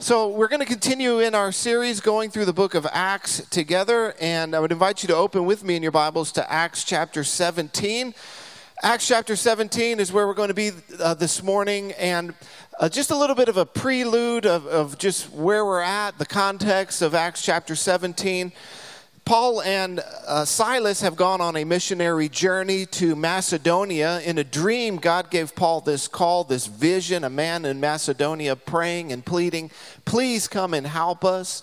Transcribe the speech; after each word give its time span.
So, 0.00 0.28
we're 0.30 0.48
going 0.48 0.58
to 0.58 0.66
continue 0.66 1.20
in 1.20 1.36
our 1.36 1.52
series 1.52 2.00
going 2.00 2.30
through 2.30 2.46
the 2.46 2.52
book 2.52 2.74
of 2.74 2.84
Acts 2.90 3.46
together, 3.48 4.12
and 4.20 4.56
I 4.56 4.58
would 4.58 4.72
invite 4.72 5.04
you 5.04 5.06
to 5.06 5.14
open 5.14 5.46
with 5.46 5.62
me 5.62 5.76
in 5.76 5.84
your 5.84 5.92
Bibles 5.92 6.32
to 6.32 6.52
Acts 6.52 6.82
chapter 6.82 7.22
17. 7.22 8.12
Acts 8.82 9.06
chapter 9.06 9.36
17 9.36 10.00
is 10.00 10.12
where 10.12 10.26
we're 10.26 10.34
going 10.34 10.48
to 10.48 10.52
be 10.52 10.72
uh, 10.98 11.14
this 11.14 11.44
morning, 11.44 11.92
and 11.92 12.34
uh, 12.80 12.88
just 12.88 13.12
a 13.12 13.16
little 13.16 13.36
bit 13.36 13.48
of 13.48 13.56
a 13.56 13.64
prelude 13.64 14.46
of, 14.46 14.66
of 14.66 14.98
just 14.98 15.30
where 15.30 15.64
we're 15.64 15.80
at, 15.80 16.18
the 16.18 16.26
context 16.26 17.00
of 17.00 17.14
Acts 17.14 17.40
chapter 17.40 17.76
17. 17.76 18.50
Paul 19.24 19.62
and 19.62 20.04
uh, 20.26 20.44
Silas 20.44 21.00
have 21.00 21.16
gone 21.16 21.40
on 21.40 21.56
a 21.56 21.64
missionary 21.64 22.28
journey 22.28 22.84
to 22.86 23.16
Macedonia. 23.16 24.20
In 24.20 24.36
a 24.36 24.44
dream, 24.44 24.96
God 24.96 25.30
gave 25.30 25.56
Paul 25.56 25.80
this 25.80 26.08
call, 26.08 26.44
this 26.44 26.66
vision, 26.66 27.24
a 27.24 27.30
man 27.30 27.64
in 27.64 27.80
Macedonia 27.80 28.54
praying 28.54 29.12
and 29.12 29.24
pleading, 29.24 29.70
Please 30.04 30.46
come 30.46 30.74
and 30.74 30.86
help 30.86 31.24
us. 31.24 31.62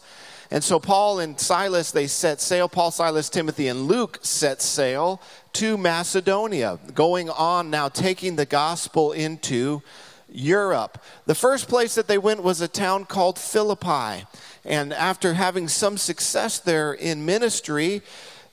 And 0.50 0.64
so 0.64 0.80
Paul 0.80 1.20
and 1.20 1.40
Silas, 1.40 1.92
they 1.92 2.08
set 2.08 2.42
sail. 2.42 2.68
Paul, 2.68 2.90
Silas, 2.90 3.30
Timothy, 3.30 3.68
and 3.68 3.84
Luke 3.88 4.18
set 4.24 4.64
sail 4.64 5.22
to 5.54 5.78
Macedonia, 5.78 6.80
going 6.96 7.30
on 7.30 7.70
now, 7.70 7.90
taking 7.90 8.38
the 8.38 8.48
gospel 8.48 9.12
into 9.12 9.84
Europe. 10.32 10.98
The 11.28 11.36
first 11.36 11.68
place 11.68 11.94
that 11.94 12.08
they 12.08 12.18
went 12.18 12.42
was 12.42 12.60
a 12.60 12.68
town 12.68 13.06
called 13.06 13.38
Philippi. 13.38 14.26
And 14.64 14.94
after 14.94 15.34
having 15.34 15.68
some 15.68 15.98
success 15.98 16.60
there 16.60 16.94
in 16.94 17.26
ministry, 17.26 18.02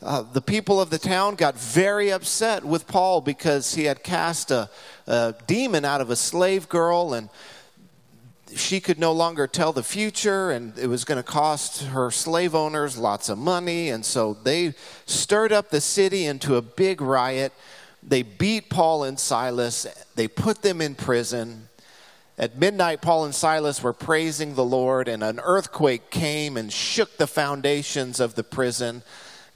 uh, 0.01 0.23
the 0.23 0.41
people 0.41 0.81
of 0.81 0.91
the 0.91 0.98
town 0.98 1.34
got 1.34 1.59
very 1.59 2.11
upset 2.11 2.65
with 2.65 2.87
Paul 2.87 3.21
because 3.21 3.75
he 3.75 3.84
had 3.84 4.03
cast 4.03 4.51
a, 4.51 4.71
a 5.07 5.34
demon 5.47 5.84
out 5.84 6.01
of 6.01 6.11
a 6.11 6.17
slave 6.17 6.69
girl 6.69 7.15
and 7.15 7.29
she 8.55 8.81
could 8.81 8.98
no 8.98 9.12
longer 9.12 9.47
tell 9.47 9.73
the 9.73 9.83
future 9.83 10.51
and 10.51 10.79
it 10.79 10.87
was 10.87 11.05
going 11.05 11.17
to 11.17 11.23
cost 11.23 11.83
her 11.83 12.11
slave 12.11 12.55
owners 12.55 12.97
lots 12.97 13.29
of 13.29 13.37
money. 13.37 13.91
And 13.91 14.05
so 14.05 14.34
they 14.42 14.75
stirred 15.05 15.53
up 15.53 15.69
the 15.69 15.81
city 15.81 16.27
into 16.27 16.56
a 16.56 16.62
big 16.62 17.01
riot. 17.01 17.53
They 18.03 18.23
beat 18.23 18.70
Paul 18.70 19.05
and 19.05 19.19
Silas, 19.19 19.86
they 20.14 20.29
put 20.29 20.62
them 20.62 20.81
in 20.81 20.95
prison. 20.95 21.67
At 22.39 22.56
midnight, 22.56 23.03
Paul 23.03 23.25
and 23.25 23.34
Silas 23.34 23.83
were 23.83 23.92
praising 23.92 24.55
the 24.55 24.64
Lord, 24.64 25.08
and 25.08 25.25
an 25.25 25.41
earthquake 25.42 26.08
came 26.08 26.56
and 26.56 26.72
shook 26.72 27.17
the 27.17 27.27
foundations 27.27 28.20
of 28.20 28.36
the 28.36 28.45
prison. 28.45 29.03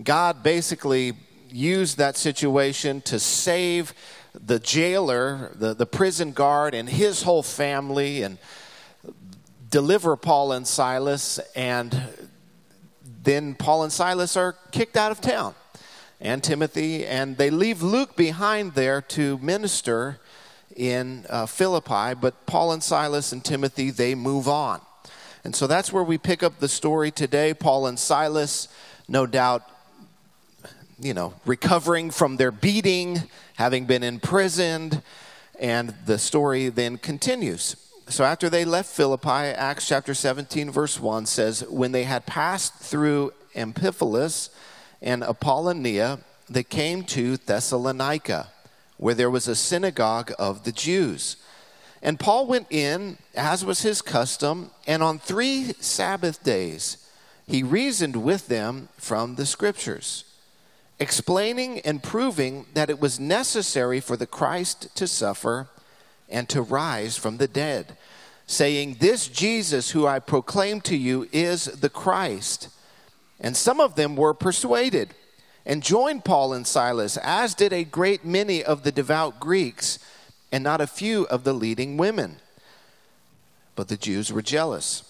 God 0.03 0.43
basically 0.43 1.13
used 1.49 1.97
that 1.99 2.17
situation 2.17 3.01
to 3.03 3.21
save 3.21 3.95
the 4.35 4.59
jailer, 4.59 5.53
the, 5.55 5.75
the 5.75 5.87
prison 5.87 6.33
guard, 6.33 6.75
and 6.75 6.89
his 6.89 7.23
whole 7.23 7.45
family, 7.45 8.25
and 8.25 8.37
deliver 9.71 10.17
Paul 10.17 10.51
and 10.51 10.67
Silas. 10.67 11.39
And 11.55 11.97
then 13.23 13.55
Paul 13.55 13.85
and 13.85 13.93
Silas 13.93 14.37
are 14.37 14.57
kicked 14.73 14.97
out 14.97 15.13
of 15.13 15.21
town, 15.21 15.55
and 16.21 16.43
Timothy, 16.43 17.07
and 17.07 17.37
they 17.37 17.51
leave 17.51 17.81
Luke 17.81 18.17
behind 18.17 18.75
there 18.75 19.01
to 19.03 19.39
minister 19.39 20.19
in 20.77 21.25
uh, 21.29 21.47
Philippi, 21.47 22.15
but 22.15 22.47
Paul 22.47 22.73
and 22.73 22.83
Silas 22.83 23.33
and 23.33 23.45
Timothy, 23.45 23.91
they 23.91 24.15
move 24.15 24.49
on. 24.49 24.81
And 25.45 25.55
so 25.57 25.67
that's 25.67 25.93
where 25.93 26.05
we 26.05 26.19
pick 26.19 26.43
up 26.43 26.61
the 26.61 26.69
story 26.69 27.11
today. 27.11 27.53
Paul 27.53 27.87
and 27.87 27.99
Silas, 27.99 28.69
no 29.09 29.27
doubt, 29.27 29.69
you 31.01 31.15
know, 31.15 31.35
recovering 31.45 32.11
from 32.11 32.37
their 32.37 32.53
beating, 32.53 33.23
having 33.57 33.87
been 33.87 34.03
imprisoned, 34.03 35.03
and 35.59 35.95
the 36.07 36.19
story 36.19 36.69
then 36.69 36.97
continues. 36.97 37.77
So 38.09 38.25
after 38.25 38.49
they 38.49 38.65
left 38.65 38.91
Philippi, 38.91 39.29
Acts 39.29 39.89
chapter 39.89 40.15
17, 40.15 40.71
verse 40.71 41.01
1 41.01 41.27
says, 41.27 41.65
When 41.69 41.93
they 41.93 42.05
had 42.05 42.27
passed 42.27 42.75
through 42.75 43.33
Amphipolis 43.57 44.51
and 45.01 45.23
Apollonia, 45.25 46.21
they 46.49 46.63
came 46.63 47.05
to 47.05 47.37
Thessalonica 47.37 48.52
where 49.03 49.15
there 49.15 49.29
was 49.29 49.49
a 49.49 49.57
synagogue 49.57 50.33
of 50.39 50.63
the 50.63 50.71
Jews. 50.71 51.35
And 52.03 52.21
Paul 52.21 52.47
went 52.47 52.69
in, 52.71 53.19
as 53.35 53.65
was 53.65 53.83
his 53.83 54.01
custom, 54.01 54.71
and 54.87 55.03
on 55.03 55.19
three 55.19 55.73
Sabbath 55.81 56.45
days 56.45 56.99
he 57.45 57.65
reasoned 57.65 58.23
with 58.23 58.47
them 58.47 58.91
from 58.97 59.35
the 59.35 59.45
Scriptures, 59.45 60.25
explaining 61.01 61.81
and 61.81 62.01
proving 62.01 62.67
that 62.75 62.91
it 62.91 63.01
was 63.01 63.19
necessary 63.19 63.99
for 63.99 64.17
the 64.17 64.25
Christ 64.25 64.95
to 64.95 65.09
suffer 65.09 65.67
and 66.29 66.49
to 66.49 66.63
rise 66.63 67.17
from 67.17 67.39
the 67.39 67.49
dead, 67.49 67.97
saying, 68.47 68.99
This 69.01 69.27
Jesus 69.27 69.91
who 69.91 70.07
I 70.07 70.21
proclaim 70.21 70.81
to 70.83 70.97
you 70.97 71.29
is 71.33 71.65
the 71.65 71.91
Christ. 71.91 72.69
And 73.41 73.57
some 73.57 73.81
of 73.81 73.97
them 73.97 74.15
were 74.15 74.33
persuaded 74.33 75.13
and 75.65 75.83
joined 75.83 76.25
Paul 76.25 76.53
and 76.53 76.67
Silas, 76.67 77.17
as 77.19 77.55
did 77.55 77.73
a 77.73 77.85
great 77.85 78.25
many 78.25 78.63
of 78.63 78.83
the 78.83 78.93
devout 78.93 79.39
Greeks, 79.39 79.99
and 80.51 80.65
not 80.65 80.81
a 80.81 80.87
few 80.87 81.25
of 81.27 81.45
the 81.45 81.53
leading 81.53 81.97
women. 81.97 82.37
But 83.77 83.89
the 83.89 83.97
Jews 83.97 84.33
were 84.33 84.43
jealous. 84.43 85.05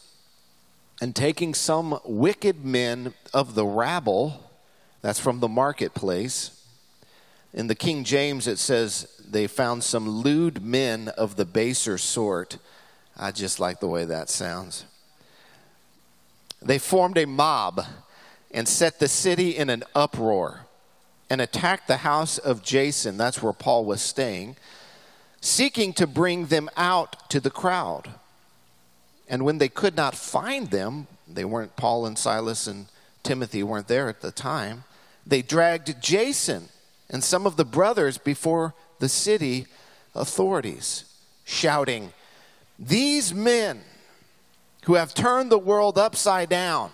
And 1.00 1.16
taking 1.16 1.52
some 1.54 1.98
wicked 2.04 2.64
men 2.64 3.14
of 3.34 3.54
the 3.54 3.66
rabble, 3.66 4.50
that's 5.00 5.18
from 5.18 5.40
the 5.40 5.48
marketplace, 5.48 6.62
in 7.52 7.66
the 7.66 7.74
King 7.74 8.04
James 8.04 8.46
it 8.46 8.58
says 8.58 9.08
they 9.28 9.46
found 9.46 9.84
some 9.84 10.08
lewd 10.08 10.62
men 10.62 11.08
of 11.08 11.36
the 11.36 11.44
baser 11.44 11.98
sort. 11.98 12.58
I 13.16 13.30
just 13.30 13.60
like 13.60 13.80
the 13.80 13.88
way 13.88 14.04
that 14.04 14.30
sounds. 14.30 14.84
They 16.62 16.78
formed 16.78 17.18
a 17.18 17.26
mob 17.26 17.84
and 18.52 18.68
set 18.68 18.98
the 18.98 19.08
city 19.08 19.56
in 19.56 19.70
an 19.70 19.82
uproar 19.94 20.66
and 21.30 21.40
attacked 21.40 21.88
the 21.88 21.98
house 21.98 22.36
of 22.38 22.62
Jason, 22.62 23.16
that's 23.16 23.42
where 23.42 23.52
Paul 23.52 23.84
was 23.84 24.02
staying, 24.02 24.56
seeking 25.40 25.92
to 25.94 26.06
bring 26.06 26.46
them 26.46 26.68
out 26.76 27.30
to 27.30 27.40
the 27.40 27.50
crowd. 27.50 28.10
And 29.28 29.44
when 29.44 29.58
they 29.58 29.68
could 29.68 29.96
not 29.96 30.14
find 30.14 30.70
them, 30.70 31.06
they 31.26 31.44
weren't, 31.44 31.74
Paul 31.76 32.04
and 32.04 32.18
Silas 32.18 32.66
and 32.66 32.86
Timothy 33.22 33.62
weren't 33.62 33.88
there 33.88 34.08
at 34.08 34.20
the 34.20 34.30
time, 34.30 34.84
they 35.26 35.40
dragged 35.40 36.02
Jason 36.02 36.68
and 37.08 37.24
some 37.24 37.46
of 37.46 37.56
the 37.56 37.64
brothers 37.64 38.18
before 38.18 38.74
the 38.98 39.08
city 39.08 39.66
authorities, 40.14 41.04
shouting, 41.44 42.12
These 42.78 43.32
men 43.32 43.80
who 44.84 44.94
have 44.94 45.14
turned 45.14 45.50
the 45.50 45.58
world 45.58 45.96
upside 45.96 46.48
down 46.48 46.90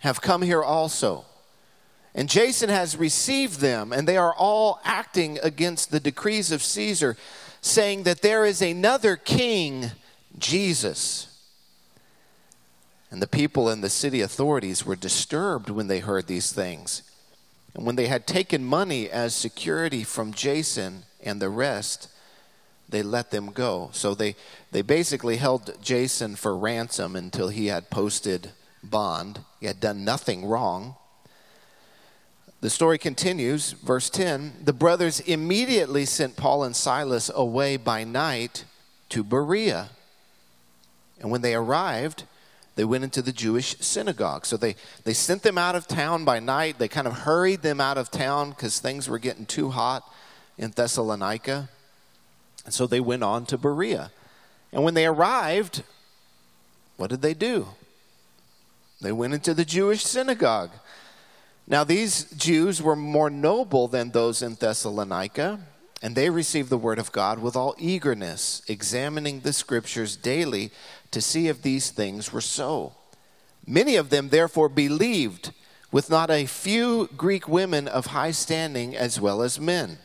have 0.00 0.20
come 0.20 0.42
here 0.42 0.62
also. 0.62 1.24
And 2.14 2.28
Jason 2.28 2.68
has 2.68 2.96
received 2.96 3.60
them, 3.60 3.92
and 3.92 4.06
they 4.06 4.16
are 4.16 4.34
all 4.34 4.80
acting 4.84 5.38
against 5.42 5.90
the 5.90 6.00
decrees 6.00 6.50
of 6.50 6.62
Caesar, 6.62 7.16
saying 7.60 8.02
that 8.02 8.22
there 8.22 8.44
is 8.44 8.60
another 8.60 9.16
king, 9.16 9.92
Jesus. 10.38 11.28
And 13.10 13.22
the 13.22 13.28
people 13.28 13.68
and 13.68 13.82
the 13.82 13.90
city 13.90 14.20
authorities 14.20 14.84
were 14.84 14.96
disturbed 14.96 15.70
when 15.70 15.86
they 15.86 16.00
heard 16.00 16.26
these 16.26 16.52
things. 16.52 17.02
And 17.74 17.86
when 17.86 17.96
they 17.96 18.08
had 18.08 18.26
taken 18.26 18.64
money 18.64 19.08
as 19.08 19.34
security 19.34 20.02
from 20.02 20.32
Jason 20.32 21.04
and 21.22 21.40
the 21.40 21.48
rest, 21.48 22.08
they 22.88 23.02
let 23.02 23.30
them 23.30 23.52
go. 23.52 23.90
So 23.92 24.14
they, 24.14 24.34
they 24.72 24.82
basically 24.82 25.36
held 25.36 25.80
Jason 25.80 26.34
for 26.34 26.56
ransom 26.56 27.14
until 27.14 27.48
he 27.48 27.66
had 27.66 27.90
posted 27.90 28.50
bond. 28.82 29.40
He 29.60 29.66
had 29.66 29.80
done 29.80 30.04
nothing 30.04 30.46
wrong. 30.46 30.94
The 32.60 32.70
story 32.70 32.98
continues, 32.98 33.72
verse 33.72 34.10
10 34.10 34.64
The 34.64 34.72
brothers 34.72 35.20
immediately 35.20 36.04
sent 36.04 36.36
Paul 36.36 36.64
and 36.64 36.76
Silas 36.76 37.30
away 37.34 37.76
by 37.76 38.04
night 38.04 38.64
to 39.10 39.24
Berea. 39.24 39.90
And 41.20 41.30
when 41.30 41.42
they 41.42 41.54
arrived, 41.54 42.24
they 42.76 42.84
went 42.84 43.04
into 43.04 43.22
the 43.22 43.32
Jewish 43.32 43.76
synagogue. 43.80 44.46
So 44.46 44.56
they, 44.56 44.76
they 45.04 45.12
sent 45.12 45.42
them 45.42 45.58
out 45.58 45.74
of 45.74 45.86
town 45.86 46.24
by 46.24 46.38
night. 46.38 46.78
They 46.78 46.88
kind 46.88 47.06
of 47.06 47.12
hurried 47.20 47.62
them 47.62 47.80
out 47.80 47.98
of 47.98 48.10
town 48.10 48.50
because 48.50 48.78
things 48.78 49.08
were 49.08 49.18
getting 49.18 49.46
too 49.46 49.70
hot 49.70 50.02
in 50.56 50.70
Thessalonica. 50.70 51.68
And 52.64 52.72
so 52.72 52.86
they 52.86 53.00
went 53.00 53.22
on 53.22 53.46
to 53.46 53.58
Berea. 53.58 54.10
And 54.72 54.84
when 54.84 54.94
they 54.94 55.06
arrived, 55.06 55.82
what 56.96 57.10
did 57.10 57.22
they 57.22 57.34
do? 57.34 57.68
They 59.00 59.12
went 59.12 59.34
into 59.34 59.54
the 59.54 59.64
Jewish 59.64 60.04
synagogue. 60.04 60.70
Now, 61.66 61.84
these 61.84 62.24
Jews 62.32 62.82
were 62.82 62.96
more 62.96 63.30
noble 63.30 63.88
than 63.88 64.10
those 64.10 64.42
in 64.42 64.54
Thessalonica, 64.54 65.60
and 66.02 66.16
they 66.16 66.30
received 66.30 66.68
the 66.68 66.78
word 66.78 66.98
of 66.98 67.12
God 67.12 67.38
with 67.38 67.56
all 67.56 67.74
eagerness, 67.78 68.62
examining 68.68 69.40
the 69.40 69.52
scriptures 69.52 70.16
daily 70.16 70.70
to 71.12 71.20
see 71.20 71.48
if 71.48 71.62
these 71.62 71.90
things 71.90 72.32
were 72.32 72.40
so. 72.40 72.94
Many 73.66 73.96
of 73.96 74.10
them, 74.10 74.30
therefore, 74.30 74.68
believed, 74.68 75.52
with 75.92 76.10
not 76.10 76.30
a 76.30 76.46
few 76.46 77.08
Greek 77.16 77.48
women 77.48 77.88
of 77.88 78.06
high 78.06 78.30
standing 78.30 78.96
as 78.96 79.20
well 79.20 79.42
as 79.42 79.60
men. 79.60 79.98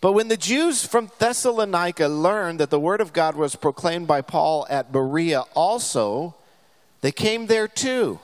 But 0.00 0.12
when 0.12 0.28
the 0.28 0.36
Jews 0.36 0.84
from 0.84 1.10
Thessalonica 1.18 2.08
learned 2.08 2.60
that 2.60 2.70
the 2.70 2.80
word 2.80 3.00
of 3.00 3.12
God 3.12 3.36
was 3.36 3.56
proclaimed 3.56 4.06
by 4.06 4.20
Paul 4.20 4.66
at 4.68 4.92
Berea 4.92 5.44
also, 5.54 6.34
they 7.04 7.12
came 7.12 7.48
there 7.48 7.68
too, 7.68 8.18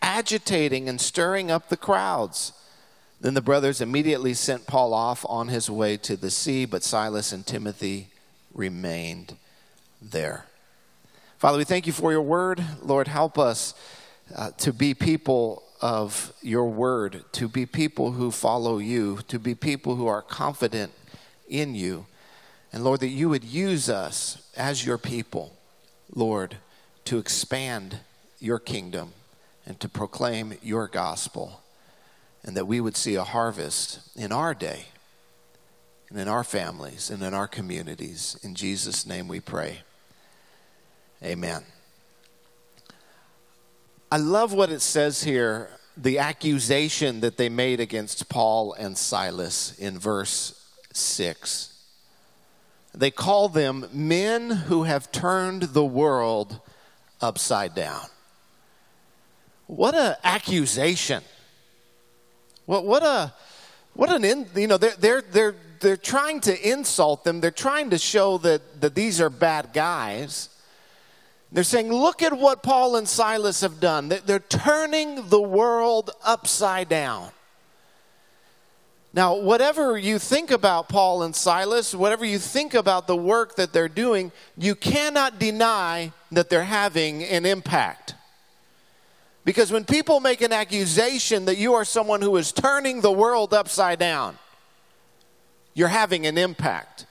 agitating 0.00 0.88
and 0.88 0.98
stirring 0.98 1.50
up 1.50 1.68
the 1.68 1.76
crowds. 1.76 2.54
Then 3.20 3.34
the 3.34 3.42
brothers 3.42 3.82
immediately 3.82 4.32
sent 4.32 4.66
Paul 4.66 4.94
off 4.94 5.26
on 5.28 5.48
his 5.48 5.68
way 5.68 5.98
to 5.98 6.16
the 6.16 6.30
sea, 6.30 6.64
but 6.64 6.82
Silas 6.82 7.30
and 7.30 7.46
Timothy 7.46 8.08
remained 8.54 9.36
there. 10.00 10.46
Father, 11.36 11.58
we 11.58 11.64
thank 11.64 11.86
you 11.86 11.92
for 11.92 12.10
your 12.10 12.22
word. 12.22 12.64
Lord, 12.80 13.06
help 13.06 13.38
us 13.38 13.74
uh, 14.34 14.50
to 14.52 14.72
be 14.72 14.94
people 14.94 15.62
of 15.82 16.32
your 16.40 16.70
word, 16.70 17.22
to 17.32 17.48
be 17.48 17.66
people 17.66 18.12
who 18.12 18.30
follow 18.30 18.78
you, 18.78 19.18
to 19.28 19.38
be 19.38 19.54
people 19.54 19.96
who 19.96 20.06
are 20.06 20.22
confident 20.22 20.90
in 21.50 21.74
you. 21.74 22.06
And 22.72 22.82
Lord, 22.82 23.00
that 23.00 23.08
you 23.08 23.28
would 23.28 23.44
use 23.44 23.90
us 23.90 24.50
as 24.56 24.86
your 24.86 24.96
people, 24.96 25.54
Lord, 26.14 26.56
to 27.04 27.18
expand 27.18 27.98
your 28.38 28.58
kingdom 28.58 29.12
and 29.66 29.78
to 29.80 29.88
proclaim 29.88 30.54
your 30.62 30.86
gospel 30.86 31.60
and 32.44 32.56
that 32.56 32.66
we 32.66 32.80
would 32.80 32.96
see 32.96 33.16
a 33.16 33.24
harvest 33.24 34.00
in 34.16 34.32
our 34.32 34.54
day 34.54 34.86
and 36.08 36.18
in 36.18 36.28
our 36.28 36.44
families 36.44 37.10
and 37.10 37.22
in 37.22 37.34
our 37.34 37.48
communities. 37.48 38.38
In 38.42 38.54
Jesus' 38.54 39.06
name 39.06 39.26
we 39.26 39.40
pray. 39.40 39.80
Amen. 41.22 41.64
I 44.10 44.18
love 44.18 44.52
what 44.52 44.70
it 44.70 44.80
says 44.80 45.24
here 45.24 45.70
the 45.96 46.18
accusation 46.18 47.20
that 47.20 47.38
they 47.38 47.48
made 47.48 47.80
against 47.80 48.28
Paul 48.28 48.74
and 48.74 48.96
Silas 48.98 49.76
in 49.78 49.98
verse 49.98 50.62
6. 50.92 51.72
They 52.94 53.10
call 53.10 53.48
them 53.48 53.86
men 53.92 54.50
who 54.50 54.84
have 54.84 55.10
turned 55.10 55.62
the 55.62 55.84
world 55.84 56.60
upside 57.20 57.74
down. 57.74 58.06
What 59.66 59.94
an 59.94 60.16
accusation. 60.22 61.22
What, 62.66 62.84
what 62.84 63.02
a, 63.02 63.32
what 63.94 64.10
an, 64.10 64.24
in, 64.24 64.46
you 64.54 64.66
know, 64.66 64.76
they're, 64.76 64.94
they're, 64.98 65.22
they're, 65.22 65.54
they're 65.80 65.96
trying 65.96 66.40
to 66.40 66.70
insult 66.70 67.24
them. 67.24 67.40
They're 67.40 67.50
trying 67.50 67.90
to 67.90 67.98
show 67.98 68.38
that, 68.38 68.80
that 68.80 68.94
these 68.94 69.20
are 69.20 69.30
bad 69.30 69.72
guys. 69.72 70.48
They're 71.52 71.64
saying, 71.64 71.92
look 71.92 72.22
at 72.22 72.36
what 72.36 72.62
Paul 72.62 72.96
and 72.96 73.08
Silas 73.08 73.60
have 73.60 73.80
done. 73.80 74.08
They're 74.08 74.40
turning 74.40 75.28
the 75.28 75.40
world 75.40 76.10
upside 76.24 76.88
down. 76.88 77.30
Now, 79.14 79.36
whatever 79.36 79.96
you 79.96 80.18
think 80.18 80.50
about 80.50 80.90
Paul 80.90 81.22
and 81.22 81.34
Silas, 81.34 81.94
whatever 81.94 82.26
you 82.26 82.38
think 82.38 82.74
about 82.74 83.06
the 83.06 83.16
work 83.16 83.56
that 83.56 83.72
they're 83.72 83.88
doing, 83.88 84.30
you 84.58 84.74
cannot 84.74 85.38
deny 85.38 86.12
that 86.32 86.50
they're 86.50 86.64
having 86.64 87.22
an 87.22 87.46
impact. 87.46 88.15
Because 89.46 89.70
when 89.70 89.84
people 89.84 90.18
make 90.18 90.40
an 90.40 90.52
accusation 90.52 91.44
that 91.44 91.56
you 91.56 91.74
are 91.74 91.84
someone 91.84 92.20
who 92.20 92.36
is 92.36 92.50
turning 92.50 93.00
the 93.00 93.12
world 93.12 93.54
upside 93.54 94.00
down, 94.00 94.36
you're 95.72 95.86
having 95.86 96.26
an 96.26 96.36
impact. 96.36 97.06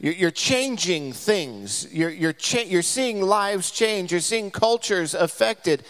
You're 0.00 0.30
changing 0.30 1.12
things. 1.12 1.86
You're, 1.92 2.08
you're, 2.08 2.32
cha- 2.32 2.64
you're 2.66 2.80
seeing 2.80 3.20
lives 3.20 3.70
change. 3.70 4.12
You're 4.12 4.22
seeing 4.22 4.50
cultures 4.50 5.12
affected. 5.12 5.84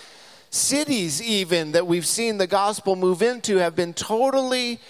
Cities, 0.51 1.23
even 1.23 1.71
that 1.73 1.87
we've 1.87 2.07
seen 2.07 2.39
the 2.39 2.49
gospel 2.49 2.97
move 2.97 3.23
into, 3.23 3.59
have 3.59 3.77
been 3.77 3.95
totally 3.95 4.81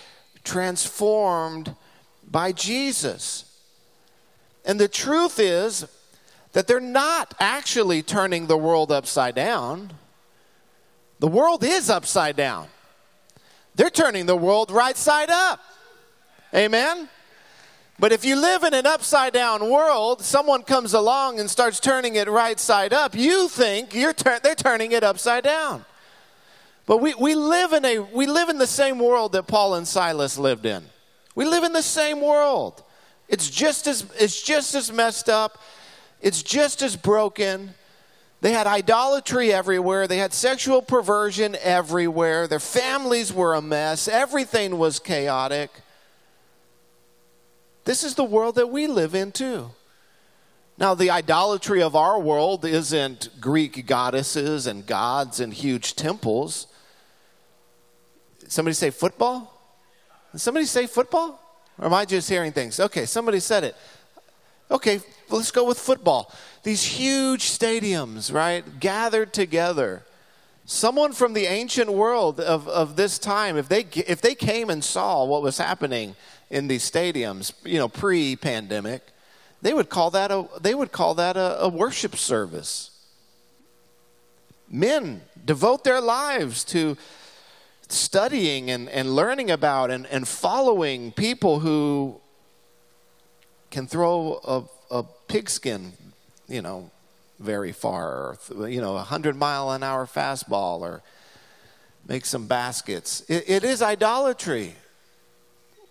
transformed 0.43 1.77
by 2.31 2.53
Jesus. 2.53 3.45
And 4.65 4.81
the 4.81 4.89
truth 4.89 5.39
is 5.39 5.87
that 6.53 6.67
they're 6.67 6.81
not 6.81 7.35
actually 7.39 8.01
turning 8.01 8.47
the 8.47 8.57
world 8.57 8.91
upside 8.91 9.35
down. 9.35 9.93
The 11.25 11.31
world 11.31 11.65
is 11.65 11.89
upside 11.89 12.37
down. 12.37 12.69
They're 13.75 13.89
turning 13.89 14.27
the 14.27 14.37
world 14.37 14.71
right 14.71 14.95
side 14.95 15.31
up. 15.31 15.59
Amen? 16.55 17.09
But 17.99 18.13
if 18.13 18.27
you 18.27 18.37
live 18.37 18.63
in 18.63 18.75
an 18.75 18.87
upside 18.87 19.33
down 19.33 19.71
world, 19.71 20.21
someone 20.21 20.65
comes 20.65 20.93
along 20.93 21.41
and 21.41 21.49
starts 21.49 21.81
turning 21.81 22.17
it 22.17 22.29
right 22.29 22.61
side 22.61 22.93
up, 22.93 23.15
you 23.15 23.49
think 23.49 23.95
you're 23.95 24.13
tur- 24.13 24.39
they're 24.43 24.55
turning 24.55 24.93
it 24.93 25.03
upside 25.03 25.45
down. 25.45 25.87
But 26.85 26.99
we, 26.99 27.15
we, 27.15 27.35
live 27.35 27.73
in 27.73 27.87
a, 27.87 28.01
we 28.01 28.27
live 28.27 28.51
in 28.51 28.59
the 28.59 28.67
same 28.67 28.99
world 28.99 29.33
that 29.33 29.47
Paul 29.47 29.77
and 29.77 29.89
Silas 29.89 30.37
lived 30.37 30.67
in. 30.67 30.85
We 31.35 31.47
live 31.47 31.65
in 31.65 31.73
the 31.73 31.81
same 31.81 32.21
world. 32.21 32.83
It's 33.31 33.49
just 33.49 33.87
as, 33.87 34.05
it's 34.21 34.43
just 34.43 34.75
as 34.75 34.93
messed 34.93 35.31
up, 35.31 35.57
it's 36.21 36.43
just 36.43 36.83
as 36.83 36.97
broken. 36.97 37.73
They 38.45 38.53
had 38.53 38.67
idolatry 38.67 39.55
everywhere. 39.55 40.07
They 40.07 40.19
had 40.19 40.35
sexual 40.35 40.83
perversion 40.83 41.57
everywhere. 41.63 42.47
Their 42.47 42.61
families 42.61 43.33
were 43.33 43.55
a 43.55 43.63
mess. 43.63 44.07
Everything 44.07 44.77
was 44.77 44.99
chaotic. 44.99 45.71
This 47.87 48.05
is 48.05 48.17
the 48.17 48.23
world 48.23 48.57
that 48.57 48.67
we 48.67 48.87
live 48.87 49.15
in, 49.15 49.33
too. 49.33 49.71
Now, 50.77 50.95
the 50.95 51.09
idolatry 51.11 51.83
of 51.83 51.97
our 51.97 52.21
world 52.21 52.67
isn't 52.67 53.31
Greek 53.41 53.87
goddesses 53.87 54.67
and 54.67 54.87
gods 54.87 55.41
and 55.41 55.55
huge 55.55 55.97
temples. 55.97 56.67
Somebody 58.47 58.75
say 58.75 58.91
football? 58.91 59.59
Did 60.33 60.43
somebody 60.43 60.67
say 60.67 60.87
football? 60.87 61.41
Or 61.79 61.87
am 61.87 61.95
I 61.95 62.05
just 62.05 62.29
hearing 62.29 62.53
things? 62.53 62.79
Okay, 62.79 63.07
somebody 63.07 63.41
said 63.41 63.65
it. 63.65 63.75
Okay, 64.71 65.01
let's 65.31 65.51
go 65.51 65.65
with 65.65 65.79
football. 65.79 66.31
These 66.65 66.83
huge 66.83 67.45
stadiums, 67.45 68.33
right? 68.33 68.81
Gathered 68.81 69.33
together. 69.33 70.03
Someone 70.65 71.13
from 71.13 71.35
the 71.35 71.45
ancient 71.45 71.93
world 71.93 72.41
of, 72.41 72.67
of 72.69 72.97
this 72.97 73.19
time, 73.19 73.59
if 73.59 73.69
they, 73.69 73.87
if 74.07 74.23
they 74.23 74.35
came 74.35 74.71
and 74.71 74.83
saw 74.83 75.25
what 75.27 75.43
was 75.43 75.59
happening 75.59 76.17
in 76.49 76.67
these 76.67 76.91
stadiums, 76.91 77.53
you 77.65 77.79
know, 77.79 77.87
pre 77.89 78.35
pandemic, 78.35 79.03
they 79.61 79.75
would 79.75 79.91
call 79.91 80.11
that, 80.13 80.31
a, 80.31 80.47
they 80.61 80.75
would 80.75 80.91
call 80.91 81.15
that 81.15 81.37
a, 81.37 81.61
a 81.61 81.69
worship 81.69 82.17
service. 82.17 82.91
Men 84.71 85.21
devote 85.45 85.85
their 85.85 86.01
lives 86.01 86.65
to 86.65 86.97
studying 87.89 88.71
and, 88.71 88.89
and 88.89 89.15
learning 89.15 89.51
about 89.51 89.91
and, 89.91 90.07
and 90.07 90.27
following 90.27 91.13
people 91.13 91.61
who 91.61 92.19
can 93.71 93.87
throw 93.87 94.41
a, 94.45 94.99
a 94.99 95.05
pigskin, 95.29 95.93
you 96.49 96.63
know, 96.63 96.91
very 97.39 97.73
far, 97.73 98.39
or, 98.57 98.69
you 98.69 98.81
know, 98.81 98.93
a 98.93 99.05
100 99.07 99.37
mile 99.37 99.71
an 99.71 99.83
hour 99.83 100.07
fastball, 100.07 100.81
or 100.81 101.03
make 102.07 102.25
some 102.25 102.47
baskets. 102.47 103.23
it, 103.29 103.45
it 103.49 103.65
is 103.65 103.83
idolatry. 103.83 104.75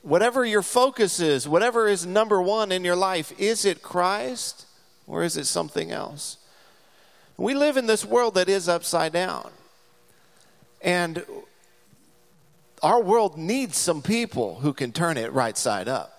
Whatever 0.01 0.45
your 0.45 0.61
focus 0.61 1.19
is, 1.19 1.47
whatever 1.47 1.87
is 1.87 2.05
number 2.05 2.41
one 2.41 2.71
in 2.71 2.83
your 2.83 2.95
life, 2.95 3.31
is 3.39 3.63
it 3.65 3.81
Christ 3.81 4.65
or 5.07 5.23
is 5.23 5.37
it 5.37 5.45
something 5.45 5.91
else? 5.91 6.37
We 7.37 7.53
live 7.53 7.77
in 7.77 7.87
this 7.87 8.05
world 8.05 8.35
that 8.35 8.49
is 8.49 8.67
upside 8.67 9.13
down. 9.13 9.49
And 10.81 11.25
our 12.81 13.01
world 13.01 13.37
needs 13.37 13.77
some 13.77 14.01
people 14.01 14.55
who 14.55 14.73
can 14.73 14.91
turn 14.91 15.15
it 15.17 15.31
right 15.31 15.57
side 15.57 15.87
up. 15.87 16.09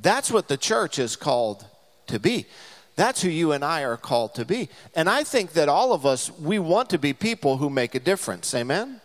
That's 0.00 0.30
what 0.30 0.48
the 0.48 0.56
church 0.56 0.98
is 0.98 1.16
called 1.16 1.64
to 2.06 2.20
be. 2.20 2.46
That's 2.96 3.20
who 3.20 3.28
you 3.28 3.52
and 3.52 3.62
I 3.62 3.82
are 3.82 3.98
called 3.98 4.34
to 4.36 4.44
be. 4.44 4.70
And 4.94 5.08
I 5.08 5.22
think 5.22 5.52
that 5.52 5.68
all 5.68 5.92
of 5.92 6.06
us, 6.06 6.30
we 6.38 6.58
want 6.58 6.90
to 6.90 6.98
be 6.98 7.12
people 7.12 7.58
who 7.58 7.68
make 7.68 7.94
a 7.94 8.00
difference. 8.00 8.54
Amen? 8.54 9.02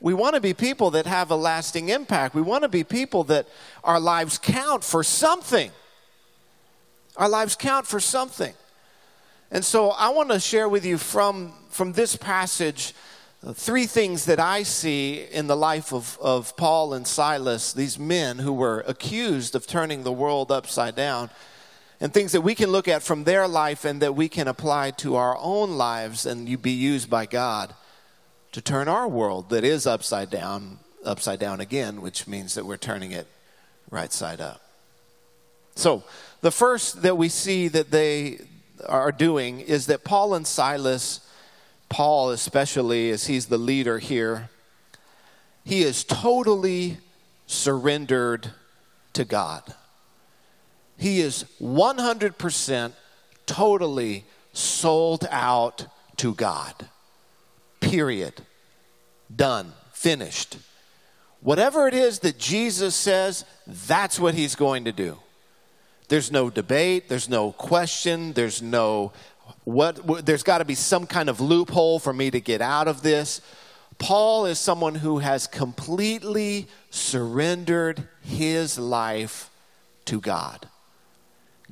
We 0.00 0.14
want 0.14 0.36
to 0.36 0.40
be 0.40 0.54
people 0.54 0.92
that 0.92 1.06
have 1.06 1.30
a 1.32 1.36
lasting 1.36 1.88
impact. 1.88 2.34
We 2.34 2.42
want 2.42 2.62
to 2.62 2.68
be 2.68 2.84
people 2.84 3.24
that 3.24 3.48
our 3.82 3.98
lives 3.98 4.38
count 4.38 4.84
for 4.84 5.02
something. 5.02 5.72
Our 7.16 7.28
lives 7.28 7.56
count 7.56 7.86
for 7.86 7.98
something. 7.98 8.54
And 9.50 9.64
so 9.64 9.90
I 9.90 10.10
want 10.10 10.30
to 10.30 10.38
share 10.38 10.68
with 10.68 10.84
you 10.84 10.98
from, 10.98 11.52
from 11.70 11.92
this 11.92 12.14
passage 12.14 12.94
uh, 13.44 13.52
three 13.52 13.86
things 13.86 14.24
that 14.26 14.40
I 14.40 14.62
see 14.62 15.24
in 15.32 15.46
the 15.46 15.56
life 15.56 15.92
of, 15.92 16.18
of 16.20 16.56
Paul 16.56 16.94
and 16.94 17.06
Silas, 17.06 17.72
these 17.72 17.98
men 17.98 18.38
who 18.38 18.52
were 18.52 18.84
accused 18.86 19.54
of 19.54 19.66
turning 19.66 20.02
the 20.02 20.12
world 20.12 20.52
upside 20.52 20.94
down, 20.94 21.30
and 22.00 22.12
things 22.12 22.32
that 22.32 22.42
we 22.42 22.54
can 22.54 22.70
look 22.70 22.88
at 22.88 23.02
from 23.02 23.24
their 23.24 23.48
life 23.48 23.84
and 23.84 24.02
that 24.02 24.14
we 24.14 24.28
can 24.28 24.48
apply 24.48 24.90
to 24.92 25.16
our 25.16 25.36
own 25.38 25.72
lives 25.72 26.26
and 26.26 26.60
be 26.60 26.72
used 26.72 27.08
by 27.08 27.26
God 27.26 27.74
to 28.52 28.60
turn 28.60 28.88
our 28.88 29.08
world 29.08 29.50
that 29.50 29.64
is 29.64 29.86
upside 29.86 30.30
down, 30.30 30.78
upside 31.04 31.38
down 31.38 31.60
again, 31.60 32.02
which 32.02 32.26
means 32.26 32.54
that 32.54 32.66
we're 32.66 32.76
turning 32.76 33.12
it 33.12 33.26
right 33.90 34.12
side 34.12 34.40
up. 34.40 34.60
So, 35.74 36.04
the 36.40 36.50
first 36.50 37.02
that 37.02 37.16
we 37.16 37.28
see 37.28 37.68
that 37.68 37.90
they 37.90 38.40
are 38.86 39.12
doing 39.12 39.60
is 39.60 39.86
that 39.86 40.04
Paul 40.04 40.34
and 40.34 40.46
Silas 40.46 41.20
Paul, 41.88 42.30
especially 42.30 43.10
as 43.10 43.26
he's 43.26 43.46
the 43.46 43.58
leader 43.58 43.98
here, 43.98 44.50
he 45.64 45.82
is 45.82 46.04
totally 46.04 46.98
surrendered 47.46 48.50
to 49.12 49.24
God. 49.24 49.62
He 50.98 51.20
is 51.20 51.44
100% 51.60 52.92
totally 53.46 54.24
sold 54.52 55.26
out 55.30 55.86
to 56.16 56.34
God. 56.34 56.88
Period. 57.80 58.34
Done. 59.34 59.72
Finished. 59.92 60.58
Whatever 61.40 61.86
it 61.86 61.94
is 61.94 62.20
that 62.20 62.38
Jesus 62.38 62.94
says, 62.94 63.44
that's 63.66 64.18
what 64.18 64.34
he's 64.34 64.54
going 64.54 64.84
to 64.84 64.92
do. 64.92 65.18
There's 66.08 66.30
no 66.30 66.50
debate, 66.50 67.08
there's 67.08 67.28
no 67.28 67.52
question, 67.52 68.32
there's 68.32 68.62
no 68.62 69.12
what 69.64 70.26
there's 70.26 70.42
got 70.42 70.58
to 70.58 70.64
be 70.64 70.74
some 70.74 71.06
kind 71.06 71.28
of 71.28 71.40
loophole 71.40 71.98
for 71.98 72.12
me 72.12 72.30
to 72.30 72.40
get 72.40 72.60
out 72.60 72.88
of 72.88 73.02
this. 73.02 73.40
Paul 73.98 74.46
is 74.46 74.58
someone 74.58 74.96
who 74.96 75.18
has 75.18 75.46
completely 75.46 76.66
surrendered 76.90 78.08
his 78.22 78.78
life 78.78 79.50
to 80.06 80.20
God. 80.20 80.68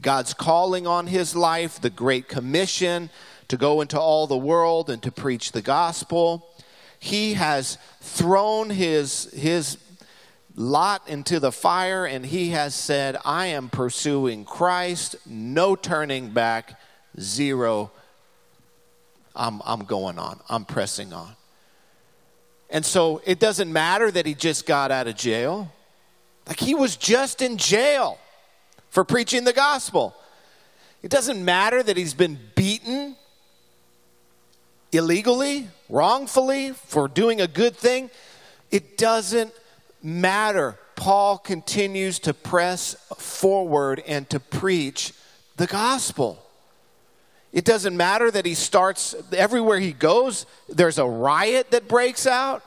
God's 0.01 0.35
calling 0.35 0.87
on 0.87 1.07
his 1.07 1.37
life, 1.37 1.81
the 1.81 1.91
Great 1.91 2.29
Commission 2.29 3.11
to 3.49 3.57
go 3.57 3.81
into 3.81 4.01
all 4.01 4.27
the 4.27 4.37
world 4.37 4.91
and 4.91 5.03
to 5.03 5.13
preach 5.13 5.53
the 5.53 5.63
gospel. 5.63 6.49
He 6.99 7.35
has 7.35 7.79
thrown 8.01 8.71
his, 8.71 9.31
his 9.33 9.79
lot 10.57 11.03
into 11.09 11.41
the 11.41 11.53
fire 11.53 12.07
and 12.07 12.25
he 12.25 12.51
has 12.51 12.75
said, 12.75 13.17
I 13.25 13.47
am 13.47 13.69
pursuing 13.69 14.45
Christ, 14.45 15.17
no 15.27 15.77
turning 15.77 16.31
back, 16.31 16.81
zero. 17.21 17.91
I'm, 19.37 19.61
I'm 19.65 19.85
going 19.85 20.19
on, 20.19 20.41
I'm 20.49 20.65
pressing 20.65 21.13
on. 21.13 21.37
And 22.71 22.85
so 22.85 23.21
it 23.25 23.39
doesn't 23.39 23.73
matter 23.73 24.11
that 24.11 24.27
he 24.27 24.35
just 24.35 24.67
got 24.67 24.91
out 24.91 25.07
of 25.07 25.17
jail. 25.17 25.71
Like 26.47 26.59
he 26.59 26.75
was 26.75 26.97
just 26.97 27.43
in 27.43 27.57
jail 27.57 28.19
for 28.95 29.03
preaching 29.03 29.43
the 29.43 29.53
gospel. 29.53 30.15
It 31.03 31.11
doesn't 31.11 31.45
matter 31.45 31.83
that 31.83 31.97
he's 31.97 32.15
been 32.15 32.39
beaten 32.55 33.17
illegally, 34.93 35.67
wrongfully, 35.89 36.71
for 36.71 37.09
doing 37.09 37.41
a 37.41 37.49
good 37.49 37.75
thing. 37.75 38.09
It 38.71 38.97
doesn't 38.97 39.53
matter. 40.01 40.79
Paul 40.95 41.39
continues 41.39 42.21
to 42.21 42.33
press 42.33 42.95
forward 43.19 44.01
and 44.07 44.31
to 44.31 44.39
preach 44.39 45.13
the 45.57 45.67
gospel. 45.67 46.41
It 47.53 47.65
doesn't 47.65 47.97
matter 47.97 48.31
that 48.31 48.47
he 48.47 48.55
starts 48.55 49.17
everywhere 49.33 49.81
he 49.81 49.93
goes, 49.93 50.47
there's 50.69 50.99
a 50.99 51.07
riot 51.07 51.73
that 51.73 51.89
breaks 51.89 52.29
out. 52.29 52.63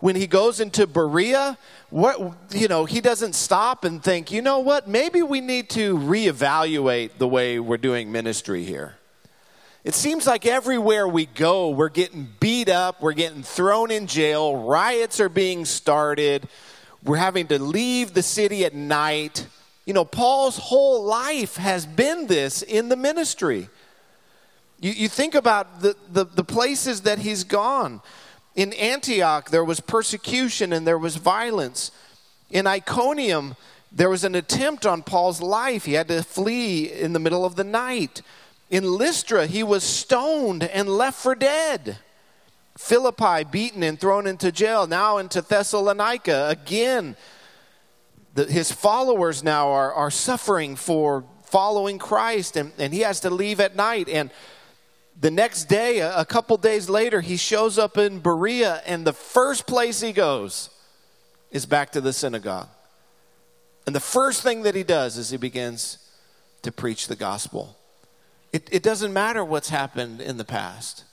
When 0.00 0.16
he 0.16 0.26
goes 0.26 0.60
into 0.60 0.86
Berea, 0.86 1.56
what 1.90 2.36
you 2.52 2.68
know, 2.68 2.84
he 2.84 3.00
doesn't 3.00 3.34
stop 3.34 3.84
and 3.84 4.02
think, 4.02 4.30
you 4.30 4.42
know 4.42 4.60
what, 4.60 4.88
maybe 4.88 5.22
we 5.22 5.40
need 5.40 5.68
to 5.70 5.98
reevaluate 5.98 7.18
the 7.18 7.28
way 7.28 7.58
we're 7.58 7.76
doing 7.76 8.10
ministry 8.12 8.64
here. 8.64 8.96
It 9.82 9.94
seems 9.94 10.26
like 10.26 10.46
everywhere 10.46 11.08
we 11.08 11.26
go, 11.26 11.70
we're 11.70 11.88
getting 11.88 12.28
beat 12.38 12.68
up, 12.68 13.00
we're 13.00 13.12
getting 13.12 13.42
thrown 13.42 13.90
in 13.90 14.06
jail, 14.06 14.56
riots 14.56 15.20
are 15.20 15.28
being 15.28 15.64
started, 15.64 16.48
we're 17.02 17.16
having 17.16 17.46
to 17.48 17.58
leave 17.58 18.12
the 18.12 18.22
city 18.22 18.64
at 18.64 18.74
night. 18.74 19.46
You 19.86 19.94
know, 19.94 20.04
Paul's 20.04 20.58
whole 20.58 21.02
life 21.04 21.56
has 21.56 21.86
been 21.86 22.26
this 22.26 22.62
in 22.62 22.90
the 22.90 22.96
ministry. 22.96 23.68
You, 24.80 24.92
you 24.92 25.08
think 25.08 25.34
about 25.34 25.80
the, 25.80 25.96
the, 26.12 26.24
the 26.24 26.44
places 26.44 27.00
that 27.02 27.18
he's 27.18 27.42
gone. 27.42 28.02
In 28.54 28.72
Antioch, 28.72 29.50
there 29.50 29.64
was 29.64 29.80
persecution 29.80 30.72
and 30.72 30.86
there 30.86 30.98
was 30.98 31.16
violence. 31.16 31.90
In 32.50 32.66
Iconium, 32.66 33.54
there 33.92 34.10
was 34.10 34.24
an 34.24 34.34
attempt 34.34 34.86
on 34.86 35.02
Paul's 35.02 35.40
life. 35.40 35.84
He 35.84 35.94
had 35.94 36.08
to 36.08 36.22
flee 36.22 36.90
in 36.90 37.12
the 37.12 37.18
middle 37.18 37.44
of 37.44 37.56
the 37.56 37.64
night. 37.64 38.22
In 38.70 38.84
Lystra, 38.84 39.46
he 39.46 39.62
was 39.62 39.82
stoned 39.82 40.62
and 40.62 40.88
left 40.88 41.18
for 41.18 41.34
dead. 41.34 41.98
Philippi, 42.78 43.44
beaten 43.44 43.82
and 43.82 43.98
thrown 43.98 44.26
into 44.26 44.52
jail. 44.52 44.86
Now 44.86 45.18
into 45.18 45.42
Thessalonica. 45.42 46.48
Again, 46.48 47.16
the, 48.34 48.46
his 48.46 48.70
followers 48.70 49.42
now 49.42 49.70
are, 49.70 49.92
are 49.92 50.10
suffering 50.10 50.76
for 50.76 51.24
following 51.42 51.98
Christ, 51.98 52.56
and, 52.56 52.72
and 52.78 52.94
he 52.94 53.00
has 53.00 53.20
to 53.20 53.30
leave 53.30 53.58
at 53.60 53.74
night. 53.74 54.08
And 54.08 54.30
the 55.20 55.30
next 55.30 55.64
day, 55.64 55.98
a, 55.98 56.24
couple 56.24 56.56
days 56.56 56.88
later, 56.88 57.20
he 57.20 57.36
shows 57.36 57.78
up 57.78 57.98
in 57.98 58.20
Berea, 58.20 58.80
and 58.86 59.06
the 59.06 59.12
first 59.12 59.66
place 59.66 60.00
he 60.00 60.12
goes 60.12 60.70
is 61.50 61.66
back 61.66 61.92
to 61.92 62.00
the 62.00 62.14
synagogue. 62.14 62.68
And 63.86 63.94
the 63.94 64.00
first 64.00 64.42
thing 64.42 64.62
that 64.62 64.74
he 64.74 64.82
does 64.82 65.18
is 65.18 65.28
he 65.28 65.36
begins 65.36 65.98
to 66.62 66.72
preach 66.72 67.06
the 67.06 67.16
gospel. 67.16 67.76
It, 68.50 68.68
it 68.72 68.82
doesn't 68.82 69.12
matter 69.12 69.44
what's 69.44 69.68
happened 69.68 70.22
in 70.22 70.38
the 70.38 70.44
past. 70.44 71.04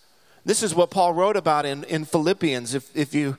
This 0.45 0.63
is 0.63 0.73
what 0.73 0.89
Paul 0.89 1.13
wrote 1.13 1.35
about 1.35 1.65
in, 1.65 1.83
in 1.83 2.05
Philippians. 2.05 2.73
If, 2.73 2.95
if 2.95 3.13
you 3.13 3.37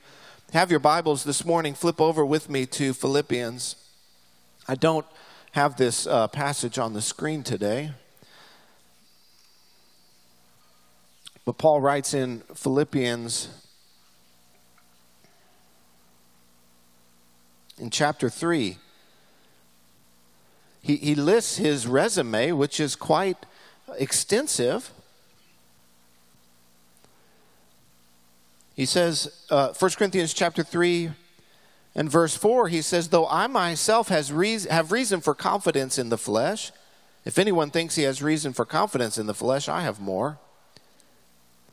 have 0.53 0.69
your 0.69 0.79
Bibles 0.79 1.23
this 1.23 1.43
morning, 1.43 1.73
flip 1.73 1.99
over 1.99 2.23
with 2.23 2.47
me 2.47 2.67
to 2.67 2.93
Philippians. 2.93 3.75
I 4.67 4.75
don't 4.75 5.05
have 5.53 5.77
this 5.77 6.05
uh, 6.05 6.27
passage 6.27 6.77
on 6.77 6.93
the 6.93 7.01
screen 7.01 7.41
today. 7.41 7.91
But 11.45 11.57
Paul 11.57 11.81
writes 11.81 12.13
in 12.13 12.41
Philippians 12.53 13.49
in 17.79 17.89
chapter 17.89 18.29
3, 18.29 18.77
he, 20.81 20.95
he 20.95 21.15
lists 21.15 21.57
his 21.57 21.87
resume, 21.87 22.51
which 22.51 22.79
is 22.79 22.95
quite 22.95 23.37
extensive. 23.97 24.91
He 28.75 28.85
says, 28.85 29.45
uh, 29.49 29.73
1 29.73 29.91
Corinthians 29.97 30.33
chapter 30.33 30.63
3 30.63 31.11
and 31.95 32.09
verse 32.09 32.35
4, 32.35 32.69
he 32.69 32.81
says, 32.81 33.09
Though 33.09 33.27
I 33.27 33.47
myself 33.47 34.07
has 34.07 34.31
reason, 34.31 34.71
have 34.71 34.91
reason 34.91 35.19
for 35.19 35.33
confidence 35.33 35.97
in 35.97 36.09
the 36.09 36.17
flesh, 36.17 36.71
if 37.25 37.37
anyone 37.37 37.71
thinks 37.71 37.95
he 37.95 38.03
has 38.03 38.23
reason 38.23 38.53
for 38.53 38.65
confidence 38.65 39.17
in 39.17 39.25
the 39.25 39.33
flesh, 39.33 39.67
I 39.67 39.81
have 39.81 39.99
more. 39.99 40.39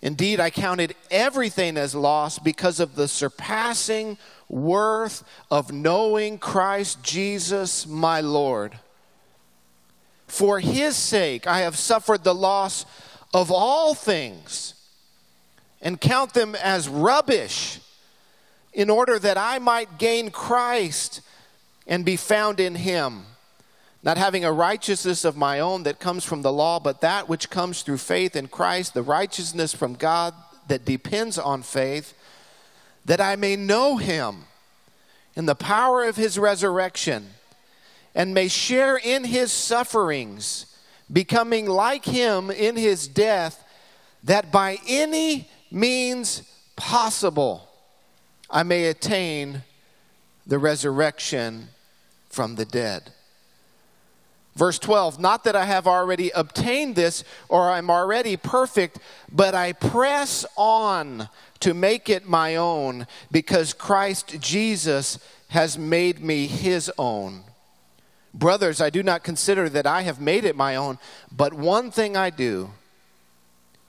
Indeed, 0.00 0.38
I 0.38 0.50
counted 0.50 0.94
everything 1.10 1.76
as 1.76 1.94
loss 1.94 2.38
because 2.38 2.78
of 2.78 2.94
the 2.94 3.08
surpassing 3.08 4.16
worth 4.48 5.24
of 5.50 5.72
knowing 5.72 6.38
Christ 6.38 7.02
Jesus 7.02 7.86
my 7.86 8.20
Lord. 8.20 8.78
For 10.28 10.60
his 10.60 10.96
sake, 10.96 11.46
I 11.46 11.60
have 11.60 11.76
suffered 11.76 12.22
the 12.22 12.34
loss 12.34 12.86
of 13.34 13.50
all 13.50 13.94
things 13.94 14.74
and 15.80 16.00
count 16.00 16.34
them 16.34 16.54
as 16.54 16.88
rubbish 16.88 17.80
in 18.72 18.90
order 18.90 19.18
that 19.18 19.36
I 19.36 19.58
might 19.58 19.98
gain 19.98 20.30
Christ 20.30 21.20
and 21.86 22.04
be 22.04 22.16
found 22.16 22.60
in 22.60 22.74
him, 22.74 23.24
not 24.02 24.16
having 24.16 24.44
a 24.44 24.52
righteousness 24.52 25.24
of 25.24 25.36
my 25.36 25.60
own 25.60 25.82
that 25.82 25.98
comes 25.98 26.24
from 26.24 26.42
the 26.42 26.52
law, 26.52 26.78
but 26.78 27.00
that 27.00 27.28
which 27.28 27.50
comes 27.50 27.82
through 27.82 27.98
faith 27.98 28.36
in 28.36 28.46
Christ, 28.46 28.94
the 28.94 29.02
righteousness 29.02 29.74
from 29.74 29.94
God 29.94 30.34
that 30.68 30.84
depends 30.84 31.38
on 31.38 31.62
faith, 31.62 32.14
that 33.04 33.20
I 33.20 33.36
may 33.36 33.56
know 33.56 33.96
him 33.96 34.44
in 35.34 35.46
the 35.46 35.54
power 35.54 36.04
of 36.04 36.16
his 36.16 36.38
resurrection 36.38 37.30
and 38.14 38.34
may 38.34 38.48
share 38.48 38.96
in 38.96 39.24
his 39.24 39.50
sufferings 39.52 40.66
becoming 41.10 41.66
like 41.66 42.04
him 42.04 42.50
in 42.50 42.76
his 42.76 43.08
death, 43.08 43.64
that 44.24 44.52
by 44.52 44.78
any 44.86 45.48
means 45.70 46.42
possible 46.76 47.68
I 48.50 48.62
may 48.62 48.86
attain 48.86 49.62
the 50.46 50.58
resurrection 50.58 51.68
from 52.28 52.54
the 52.54 52.64
dead. 52.64 53.12
Verse 54.58 54.80
12, 54.80 55.20
not 55.20 55.44
that 55.44 55.54
I 55.54 55.66
have 55.66 55.86
already 55.86 56.30
obtained 56.30 56.96
this 56.96 57.22
or 57.48 57.70
I'm 57.70 57.88
already 57.88 58.36
perfect, 58.36 58.98
but 59.30 59.54
I 59.54 59.72
press 59.72 60.44
on 60.56 61.28
to 61.60 61.74
make 61.74 62.10
it 62.10 62.26
my 62.26 62.56
own 62.56 63.06
because 63.30 63.72
Christ 63.72 64.40
Jesus 64.40 65.20
has 65.50 65.78
made 65.78 66.18
me 66.18 66.48
his 66.48 66.90
own. 66.98 67.44
Brothers, 68.34 68.80
I 68.80 68.90
do 68.90 69.04
not 69.04 69.22
consider 69.22 69.68
that 69.68 69.86
I 69.86 70.02
have 70.02 70.20
made 70.20 70.44
it 70.44 70.56
my 70.56 70.74
own, 70.74 70.98
but 71.30 71.54
one 71.54 71.92
thing 71.92 72.16
I 72.16 72.30
do, 72.30 72.70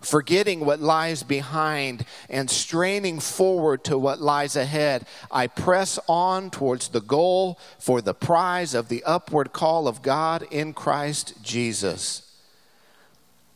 forgetting 0.01 0.62
what 0.62 0.79
lies 0.79 1.24
behind 1.24 2.06
and 2.29 2.50
straining 2.50 3.20
forward 3.20 3.84
to 3.84 3.98
what 3.98 4.22
lies 4.22 4.56
ahead, 4.56 5.06
I 5.32 5.48
press 5.48 6.00
on 6.08 6.50
towards 6.50 6.89
the 6.89 7.01
goal 7.01 7.60
for 7.77 8.01
the 8.01 8.13
prize 8.13 8.74
of 8.74 8.88
the 8.88 9.03
upward 9.03 9.51
call 9.51 9.88
of 9.88 10.01
God 10.01 10.46
in 10.51 10.74
Christ 10.74 11.44
Jesus. 11.44 12.25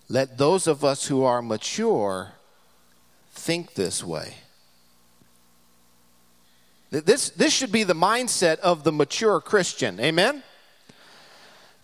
Let 0.09 0.37
those 0.37 0.67
of 0.67 0.83
us 0.83 1.07
who 1.07 1.23
are 1.23 1.41
mature 1.41 2.33
think 3.31 3.73
this 3.73 4.03
way. 4.03 4.35
This, 6.91 7.29
this 7.31 7.51
should 7.51 7.71
be 7.71 7.83
the 7.83 7.95
mindset 7.95 8.59
of 8.59 8.83
the 8.83 8.91
mature 8.91 9.41
Christian. 9.41 9.99
Amen? 9.99 10.43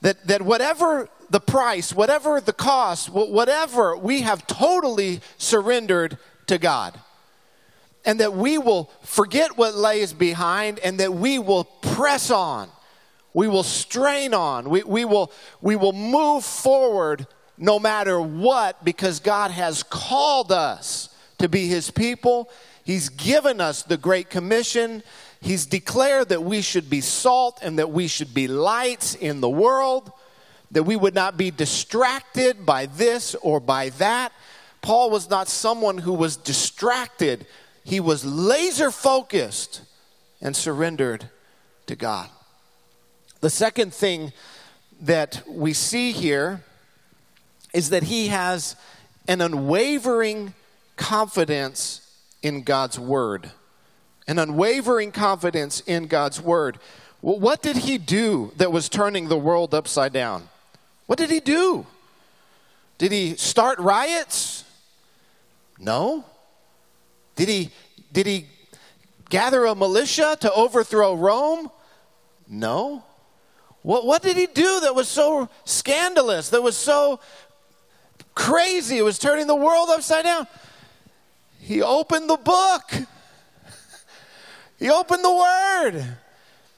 That, 0.02 0.26
that 0.28 0.42
whatever 0.42 1.10
the 1.30 1.40
price, 1.40 1.94
whatever 1.94 2.42
the 2.42 2.54
cost, 2.54 3.10
whatever, 3.10 3.96
we 3.98 4.22
have 4.22 4.48
totally 4.48 5.22
surrendered 5.38 6.18
to 6.48 6.58
God. 6.58 7.00
And 8.06 8.20
that 8.20 8.34
we 8.34 8.58
will 8.58 8.90
forget 9.04 9.58
what 9.58 9.76
lays 9.76 10.14
behind 10.14 10.80
and 10.80 11.00
that 11.00 11.14
we 11.14 11.38
will 11.38 11.66
press 11.66 12.32
on. 12.32 12.70
We 13.34 13.48
will 13.48 13.64
strain 13.64 14.34
on. 14.34 14.70
We, 14.70 14.84
we, 14.84 15.06
will, 15.06 15.32
we 15.62 15.76
will 15.76 15.94
move 15.94 16.44
forward 16.44 17.28
no 17.58 17.78
matter 17.78 18.20
what 18.20 18.84
because 18.84 19.20
God 19.20 19.52
has 19.52 19.84
called 19.84 20.52
us 20.52 21.10
to 21.38 21.50
be 21.50 21.68
His 21.68 21.92
people. 21.92 22.50
He's 22.84 23.10
given 23.10 23.62
us 23.62 23.84
the 23.84 23.98
Great 23.98 24.30
Commission. 24.30 25.04
He's 25.42 25.66
declared 25.66 26.30
that 26.30 26.44
we 26.44 26.62
should 26.62 26.90
be 26.90 27.02
salt 27.02 27.60
and 27.62 27.80
that 27.80 27.92
we 27.92 28.08
should 28.08 28.34
be 28.34 28.48
lights 28.48 29.16
in 29.16 29.42
the 29.42 29.50
world 29.50 30.12
that 30.72 30.84
we 30.84 30.96
would 30.96 31.16
not 31.16 31.38
be 31.38 31.52
distracted 31.52 32.66
by 32.66 32.86
this 32.86 33.36
or 33.36 33.60
by 33.60 33.90
that. 33.90 34.32
Paul 34.82 35.10
was 35.10 35.30
not 35.30 35.48
someone 35.48 35.98
who 35.98 36.14
was 36.14 36.38
distracted, 36.38 37.46
he 37.84 38.00
was 38.00 38.24
laser 38.24 38.92
focused 38.92 39.82
and 40.42 40.56
surrendered 40.56 41.30
to 41.88 41.96
God. 41.96 42.30
The 43.42 43.50
second 43.50 43.94
thing 43.94 44.32
that 45.02 45.42
we 45.48 45.74
see 45.74 46.12
here 46.12 46.64
is 47.74 47.90
that 47.90 48.04
he 48.04 48.28
has 48.28 48.76
an 49.28 49.42
unwavering 49.42 50.54
confidence 50.98 52.02
in 52.42 52.64
God's 52.64 53.00
word. 53.00 53.52
An 54.30 54.38
unwavering 54.38 55.12
confidence 55.12 55.80
in 55.82 56.06
God's 56.06 56.40
word. 56.40 56.78
Well, 57.24 57.40
what 57.40 57.64
did 57.64 57.78
he 57.78 57.98
do 57.98 58.54
that 58.58 58.72
was 58.72 58.88
turning 58.88 59.28
the 59.28 59.38
world 59.38 59.74
upside 59.74 60.14
down? 60.14 60.48
What 61.08 61.18
did 61.18 61.32
he 61.32 61.40
do? 61.40 61.88
Did 63.00 63.12
he 63.12 63.36
start 63.38 63.80
riots? 63.80 64.66
No. 65.80 66.26
Did 67.36 67.50
he, 67.50 67.72
did 68.14 68.28
he 68.28 68.46
gather 69.30 69.66
a 69.66 69.74
militia 69.74 70.38
to 70.42 70.54
overthrow 70.54 71.16
Rome? 71.16 71.72
No. 72.48 73.04
What, 73.82 74.06
what 74.06 74.22
did 74.22 74.38
he 74.38 74.46
do 74.46 74.82
that 74.82 74.94
was 74.94 75.08
so 75.08 75.50
scandalous, 75.66 76.50
that 76.50 76.62
was 76.62 76.78
so 76.78 77.20
crazy, 78.36 79.00
it 79.00 79.04
was 79.04 79.18
turning 79.18 79.48
the 79.48 79.56
world 79.56 79.90
upside 79.90 80.26
down? 80.26 80.46
He 81.58 81.82
opened 81.82 82.30
the 82.30 82.38
book, 82.38 82.92
he 84.80 84.90
opened 84.90 85.24
the 85.24 85.34
word, 85.34 86.06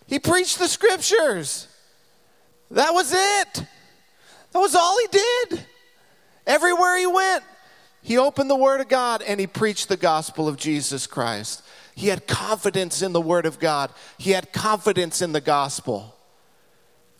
he 0.07 0.19
preached 0.19 0.59
the 0.59 0.67
scriptures. 0.67 1.67
That 2.71 2.93
was 2.93 3.11
it. 3.11 3.65
That 4.51 4.59
was 4.59 4.75
all 4.75 4.97
he 4.99 5.07
did. 5.11 5.65
Everywhere 6.47 6.97
he 6.97 7.05
went, 7.05 7.43
he 8.01 8.17
opened 8.17 8.49
the 8.49 8.55
Word 8.55 8.81
of 8.81 8.87
God 8.87 9.21
and 9.21 9.39
he 9.39 9.47
preached 9.47 9.89
the 9.89 9.97
gospel 9.97 10.47
of 10.47 10.57
Jesus 10.57 11.05
Christ. 11.05 11.63
He 11.95 12.07
had 12.07 12.27
confidence 12.27 13.01
in 13.01 13.11
the 13.11 13.21
Word 13.21 13.45
of 13.45 13.59
God, 13.59 13.91
he 14.17 14.31
had 14.31 14.51
confidence 14.51 15.21
in 15.21 15.33
the 15.33 15.41
gospel. 15.41 16.15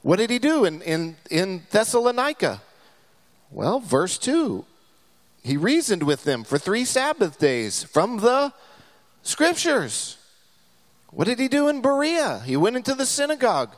What 0.02 0.18
did 0.18 0.30
he 0.30 0.40
do 0.40 0.66
in, 0.66 0.82
in, 0.82 1.18
in 1.30 1.64
Thessalonica? 1.70 2.62
Well, 3.52 3.80
verse 3.80 4.18
2 4.18 4.66
he 5.44 5.58
reasoned 5.58 6.04
with 6.04 6.24
them 6.24 6.44
for 6.44 6.58
three 6.58 6.86
Sabbath 6.86 7.40
days 7.40 7.84
from 7.84 8.18
the 8.18 8.54
scriptures. 9.24 10.18
What 11.12 11.28
did 11.28 11.40
he 11.40 11.48
do 11.48 11.68
in 11.68 11.82
Berea? 11.82 12.40
He 12.46 12.58
went 12.58 12.78
into 12.78 12.96
the 12.96 13.06
synagogue. 13.06 13.76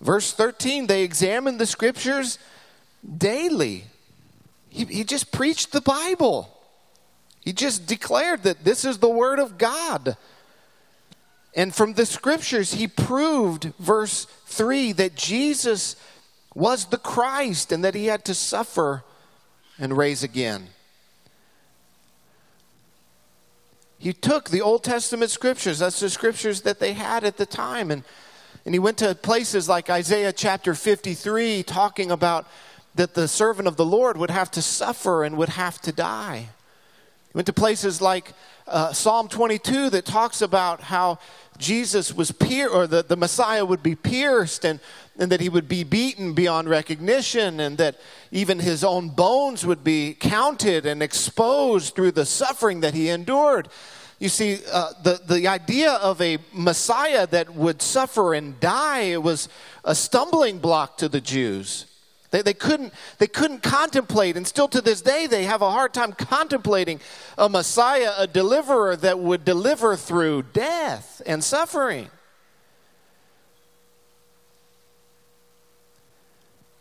Verse 0.00 0.32
13, 0.32 0.86
they 0.86 1.02
examined 1.02 1.58
the 1.58 1.66
scriptures 1.66 2.38
daily. 3.16 3.84
He, 4.68 4.84
he 4.84 5.04
just 5.04 5.32
preached 5.32 5.72
the 5.72 5.80
Bible. 5.80 6.50
He 7.40 7.52
just 7.52 7.86
declared 7.86 8.42
that 8.42 8.64
this 8.64 8.84
is 8.84 8.98
the 8.98 9.08
Word 9.08 9.38
of 9.38 9.56
God. 9.56 10.16
And 11.54 11.72
from 11.72 11.94
the 11.94 12.06
scriptures, 12.06 12.74
he 12.74 12.88
proved, 12.88 13.72
verse 13.78 14.26
3, 14.46 14.92
that 14.92 15.14
Jesus 15.14 15.94
was 16.54 16.86
the 16.86 16.98
Christ 16.98 17.70
and 17.70 17.84
that 17.84 17.94
he 17.94 18.06
had 18.06 18.24
to 18.24 18.34
suffer 18.34 19.04
and 19.78 19.96
raise 19.96 20.22
again. 20.22 20.68
He 23.98 24.12
took 24.12 24.50
the 24.50 24.60
Old 24.60 24.84
Testament 24.84 25.30
scriptures, 25.30 25.78
that's 25.78 26.00
the 26.00 26.10
scriptures 26.10 26.62
that 26.62 26.78
they 26.78 26.92
had 26.92 27.24
at 27.24 27.36
the 27.36 27.46
time, 27.46 27.90
and, 27.90 28.04
and 28.64 28.74
he 28.74 28.78
went 28.78 28.98
to 28.98 29.14
places 29.14 29.68
like 29.68 29.90
Isaiah 29.90 30.32
chapter 30.32 30.74
53, 30.74 31.62
talking 31.62 32.10
about 32.10 32.46
that 32.94 33.14
the 33.14 33.28
servant 33.28 33.66
of 33.66 33.76
the 33.76 33.84
Lord 33.84 34.16
would 34.16 34.30
have 34.30 34.50
to 34.52 34.62
suffer 34.62 35.24
and 35.24 35.36
would 35.36 35.50
have 35.50 35.80
to 35.82 35.92
die. 35.92 36.48
He 37.28 37.36
went 37.36 37.46
to 37.46 37.52
places 37.52 38.00
like 38.00 38.32
uh, 38.66 38.92
Psalm 38.92 39.28
22 39.28 39.90
that 39.90 40.04
talks 40.04 40.40
about 40.40 40.80
how 40.80 41.18
Jesus 41.58 42.14
was 42.14 42.30
pierced, 42.30 42.74
or 42.74 42.86
the, 42.86 43.02
the 43.02 43.16
Messiah 43.16 43.64
would 43.64 43.82
be 43.82 43.94
pierced, 43.94 44.64
and, 44.64 44.80
and 45.18 45.30
that 45.30 45.40
he 45.40 45.48
would 45.48 45.68
be 45.68 45.84
beaten 45.84 46.32
beyond 46.32 46.68
recognition, 46.68 47.60
and 47.60 47.78
that 47.78 47.96
even 48.30 48.58
his 48.58 48.82
own 48.82 49.08
bones 49.08 49.64
would 49.64 49.84
be 49.84 50.14
counted 50.14 50.86
and 50.86 51.02
exposed 51.02 51.94
through 51.94 52.12
the 52.12 52.26
suffering 52.26 52.80
that 52.80 52.94
he 52.94 53.08
endured. 53.08 53.68
You 54.18 54.28
see, 54.28 54.58
uh, 54.72 54.92
the, 55.02 55.20
the 55.26 55.48
idea 55.48 55.92
of 55.92 56.20
a 56.20 56.38
Messiah 56.52 57.26
that 57.28 57.54
would 57.54 57.82
suffer 57.82 58.34
and 58.34 58.58
die 58.58 59.16
was 59.18 59.48
a 59.84 59.94
stumbling 59.94 60.58
block 60.58 60.98
to 60.98 61.08
the 61.08 61.20
Jews. 61.20 61.86
They, 62.30 62.42
they, 62.42 62.54
couldn't, 62.54 62.92
they 63.18 63.28
couldn't 63.28 63.62
contemplate, 63.62 64.36
and 64.36 64.44
still 64.44 64.66
to 64.68 64.80
this 64.80 65.00
day, 65.00 65.28
they 65.28 65.44
have 65.44 65.62
a 65.62 65.70
hard 65.70 65.94
time 65.94 66.12
contemplating 66.12 67.00
a 67.38 67.48
Messiah, 67.48 68.12
a 68.18 68.26
deliverer 68.26 68.96
that 68.96 69.20
would 69.20 69.44
deliver 69.44 69.94
through 69.94 70.42
death 70.52 71.22
and 71.26 71.44
suffering. 71.44 72.08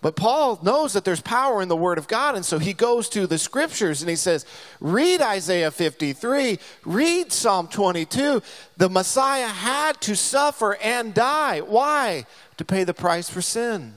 But 0.04 0.16
Paul 0.16 0.60
knows 0.62 0.94
that 0.94 1.06
there's 1.06 1.22
power 1.22 1.64
in 1.64 1.70
the 1.70 1.76
Word 1.76 1.98
of 1.98 2.08
God, 2.08 2.36
and 2.36 2.46
so 2.46 2.60
he 2.60 2.74
goes 2.74 3.10
to 3.10 3.26
the 3.26 3.40
scriptures 3.40 4.02
and 4.02 4.10
he 4.10 4.16
says, 4.16 4.46
Read 4.80 5.22
Isaiah 5.22 5.72
53, 5.72 6.60
read 6.86 7.32
Psalm 7.32 7.68
22. 7.68 8.44
The 8.78 8.90
Messiah 8.90 9.48
had 9.48 10.00
to 10.02 10.16
suffer 10.16 10.76
and 10.76 11.16
die. 11.16 11.62
Why? 11.62 12.28
To 12.58 12.66
pay 12.66 12.84
the 12.84 12.94
price 12.94 13.30
for 13.30 13.42
sin 13.42 13.96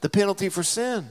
the 0.00 0.10
penalty 0.10 0.48
for 0.48 0.62
sin. 0.62 1.08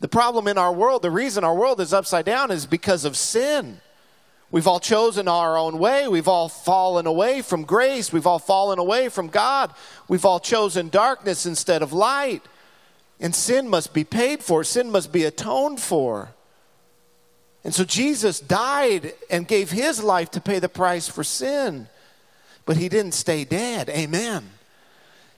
The 0.00 0.08
problem 0.08 0.48
in 0.48 0.58
our 0.58 0.72
world, 0.72 1.02
the 1.02 1.10
reason 1.10 1.44
our 1.44 1.54
world 1.54 1.80
is 1.80 1.92
upside 1.92 2.24
down 2.24 2.50
is 2.50 2.66
because 2.66 3.04
of 3.04 3.16
sin. 3.16 3.80
We've 4.50 4.66
all 4.66 4.80
chosen 4.80 5.28
our 5.28 5.56
own 5.56 5.78
way. 5.78 6.08
We've 6.08 6.26
all 6.26 6.48
fallen 6.48 7.06
away 7.06 7.40
from 7.42 7.64
grace. 7.64 8.12
We've 8.12 8.26
all 8.26 8.38
fallen 8.38 8.78
away 8.78 9.08
from 9.08 9.28
God. 9.28 9.72
We've 10.08 10.24
all 10.24 10.40
chosen 10.40 10.88
darkness 10.88 11.46
instead 11.46 11.82
of 11.82 11.92
light. 11.92 12.42
And 13.20 13.34
sin 13.34 13.68
must 13.68 13.92
be 13.92 14.04
paid 14.04 14.42
for, 14.42 14.64
sin 14.64 14.90
must 14.90 15.12
be 15.12 15.24
atoned 15.24 15.80
for. 15.80 16.30
And 17.62 17.74
so 17.74 17.84
Jesus 17.84 18.40
died 18.40 19.12
and 19.28 19.46
gave 19.46 19.70
his 19.70 20.02
life 20.02 20.30
to 20.32 20.40
pay 20.40 20.58
the 20.58 20.68
price 20.68 21.06
for 21.06 21.22
sin. 21.22 21.88
But 22.64 22.78
he 22.78 22.88
didn't 22.88 23.12
stay 23.12 23.44
dead. 23.44 23.90
Amen. 23.90 24.50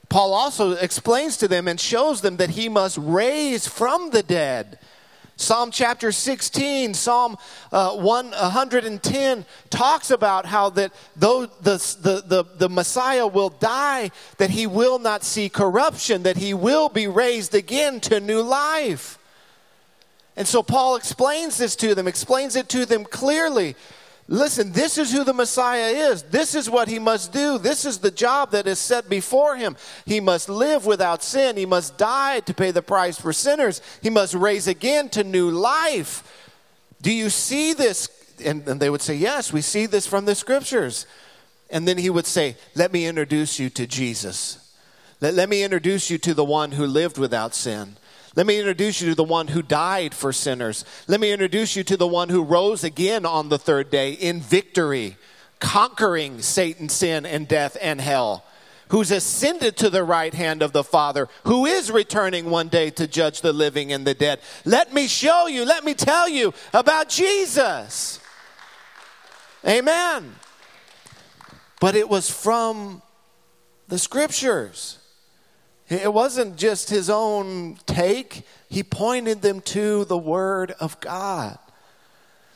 Paul 0.09 0.35
also 0.35 0.73
explains 0.73 1.37
to 1.38 1.49
them 1.49 1.66
and 1.66 1.81
shows 1.81 2.21
them 2.21 2.37
that 2.37 2.51
he 2.51 2.68
must 2.68 2.99
raise 2.99 3.66
from 3.66 4.11
the 4.11 4.23
dead. 4.23 4.79
Psalm 5.37 5.71
chapter 5.71 6.12
16, 6.12 6.95
Psalm 6.95 7.37
uh, 7.73 7.97
110 7.97 9.45
talks 9.71 10.11
about 10.11 10.47
how 10.47 10.71
that 10.71 10.92
though 11.16 11.47
the, 11.47 11.77
the, 12.01 12.23
the, 12.27 12.45
the 12.59 12.68
Messiah 12.68 13.27
will 13.27 13.49
die, 13.49 14.11
that 14.38 14.51
he 14.51 14.66
will 14.66 14.99
not 14.99 15.25
see 15.25 15.49
corruption, 15.49 16.23
that 16.23 16.37
he 16.37 16.55
will 16.55 16.88
be 16.88 17.07
raised 17.07 17.55
again 17.55 17.99
to 18.01 18.21
new 18.21 18.42
life. 18.42 19.18
And 20.37 20.47
so 20.47 20.62
Paul 20.62 20.97
explains 20.97 21.59
this 21.59 21.77
to 21.77 21.95
them, 21.95 22.07
explains 22.07 22.57
it 22.57 22.68
to 22.71 22.87
them 22.87 23.05
clearly. 23.05 23.77
Listen, 24.28 24.72
this 24.72 24.98
is 24.98 25.12
who 25.12 25.24
the 25.24 25.35
Messiah 25.35 26.11
is. 26.11 26.22
This 26.22 26.54
is 26.54 26.70
what 26.70 26.88
he 26.88 26.98
must 26.98 27.32
do. 27.32 27.58
This 27.58 27.85
is 27.85 27.98
the 27.98 28.11
job 28.11 28.52
that 28.52 28.66
is 28.66 28.78
set 28.78 29.08
before 29.08 29.56
him. 29.56 29.76
He 30.06 30.20
must 30.20 30.48
live 30.48 30.87
without 30.87 31.22
sin. 31.22 31.56
He 31.56 31.66
must 31.66 31.98
die 31.98 32.40
to 32.40 32.54
pay 32.54 32.70
the 32.70 32.82
price 32.82 33.20
for 33.20 33.32
sinners. 33.32 33.82
He 34.00 34.11
must 34.11 34.35
raise 34.35 34.68
again 34.68 35.08
to 35.11 35.24
new 35.24 35.50
life. 35.50 36.22
Do 37.02 37.12
you 37.12 37.30
see 37.30 37.72
this? 37.72 38.08
And, 38.44 38.66
and 38.68 38.80
they 38.80 38.90
would 38.90 39.02
say, 39.02 39.14
Yes, 39.16 39.52
we 39.52 39.61
see 39.61 39.87
this 39.87 40.06
from 40.06 40.24
the 40.24 40.35
scriptures. 40.35 41.06
And 41.68 41.88
then 41.88 41.98
he 41.98 42.11
would 42.11 42.26
say, 42.26 42.56
Let 42.74 42.92
me 42.92 43.06
introduce 43.06 43.58
you 43.58 43.70
to 43.70 43.87
Jesus. 43.87 44.74
Let, 45.20 45.35
let 45.35 45.48
me 45.48 45.64
introduce 45.64 46.11
you 46.11 46.18
to 46.18 46.32
the 46.32 46.44
one 46.44 46.72
who 46.72 46.87
lived 46.87 47.18
without 47.18 47.54
sin. 47.54 47.96
Let 48.35 48.47
me 48.47 48.59
introduce 48.59 49.01
you 49.01 49.11
to 49.11 49.14
the 49.14 49.25
one 49.25 49.49
who 49.49 49.62
died 49.62 50.14
for 50.14 50.33
sinners. 50.33 50.85
Let 51.07 51.21
me 51.21 51.33
introduce 51.33 51.77
you 51.77 51.85
to 51.85 51.97
the 51.97 52.07
one 52.07 52.31
who 52.31 52.42
rose 52.42 52.83
again 52.83 53.27
on 53.27 53.49
the 53.49 53.59
third 53.59 53.90
day 53.90 54.12
in 54.12 54.40
victory, 54.40 55.16
conquering 55.61 56.40
Satan, 56.40 56.88
sin, 56.88 57.27
and 57.27 57.47
death 57.47 57.77
and 57.81 58.01
hell 58.01 58.45
who's 58.92 59.11
ascended 59.11 59.75
to 59.75 59.88
the 59.88 60.05
right 60.05 60.35
hand 60.35 60.61
of 60.61 60.73
the 60.73 60.85
Father, 60.85 61.27
who 61.45 61.64
is 61.64 61.90
returning 61.90 62.51
one 62.51 62.68
day 62.68 62.90
to 62.90 63.07
judge 63.07 63.40
the 63.40 63.53
living 63.53 63.90
and 63.90 64.07
the 64.07 64.12
dead. 64.12 64.38
Let 64.66 64.92
me 64.92 65.07
show 65.07 65.47
you, 65.47 65.64
let 65.64 65.83
me 65.83 65.95
tell 65.95 66.29
you 66.29 66.53
about 66.75 67.09
Jesus. 67.09 68.21
Amen. 69.66 70.35
But 71.81 71.95
it 71.95 72.07
was 72.07 72.29
from 72.29 73.01
the 73.88 73.99
scriptures. 73.99 74.99
It 75.92 76.12
wasn't 76.12 76.57
just 76.57 76.90
his 76.90 77.11
own 77.11 77.76
take, 77.87 78.46
he 78.68 78.83
pointed 78.83 79.42
them 79.42 79.61
to 79.62 80.05
the 80.07 80.18
Word 80.18 80.72
of 80.81 80.98
God. 81.00 81.59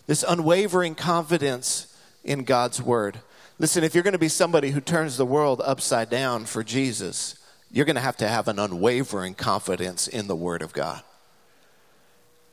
This 0.06 0.24
unwavering 0.26 0.94
confidence 0.94 1.94
in 2.24 2.44
God's 2.44 2.80
Word. 2.80 3.20
Listen, 3.58 3.84
if 3.84 3.94
you're 3.94 4.04
going 4.04 4.12
to 4.12 4.18
be 4.18 4.28
somebody 4.28 4.70
who 4.70 4.80
turns 4.80 5.16
the 5.16 5.26
world 5.26 5.60
upside 5.64 6.10
down 6.10 6.44
for 6.44 6.62
Jesus, 6.62 7.36
you're 7.70 7.84
going 7.84 7.96
to 7.96 8.02
have 8.02 8.16
to 8.18 8.28
have 8.28 8.48
an 8.48 8.58
unwavering 8.58 9.34
confidence 9.34 10.08
in 10.08 10.28
the 10.28 10.36
Word 10.36 10.62
of 10.62 10.72
God. 10.72 11.02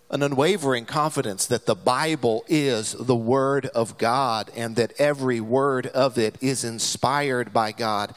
An 0.09 0.23
unwavering 0.23 0.85
confidence 0.85 1.45
that 1.47 1.65
the 1.65 1.75
Bible 1.75 2.45
is 2.47 2.93
the 2.93 3.15
Word 3.15 3.67
of 3.67 3.97
God 3.97 4.51
and 4.55 4.75
that 4.75 4.93
every 4.99 5.39
word 5.39 5.87
of 5.87 6.17
it 6.17 6.37
is 6.41 6.63
inspired 6.63 7.53
by 7.53 7.71
God 7.71 8.13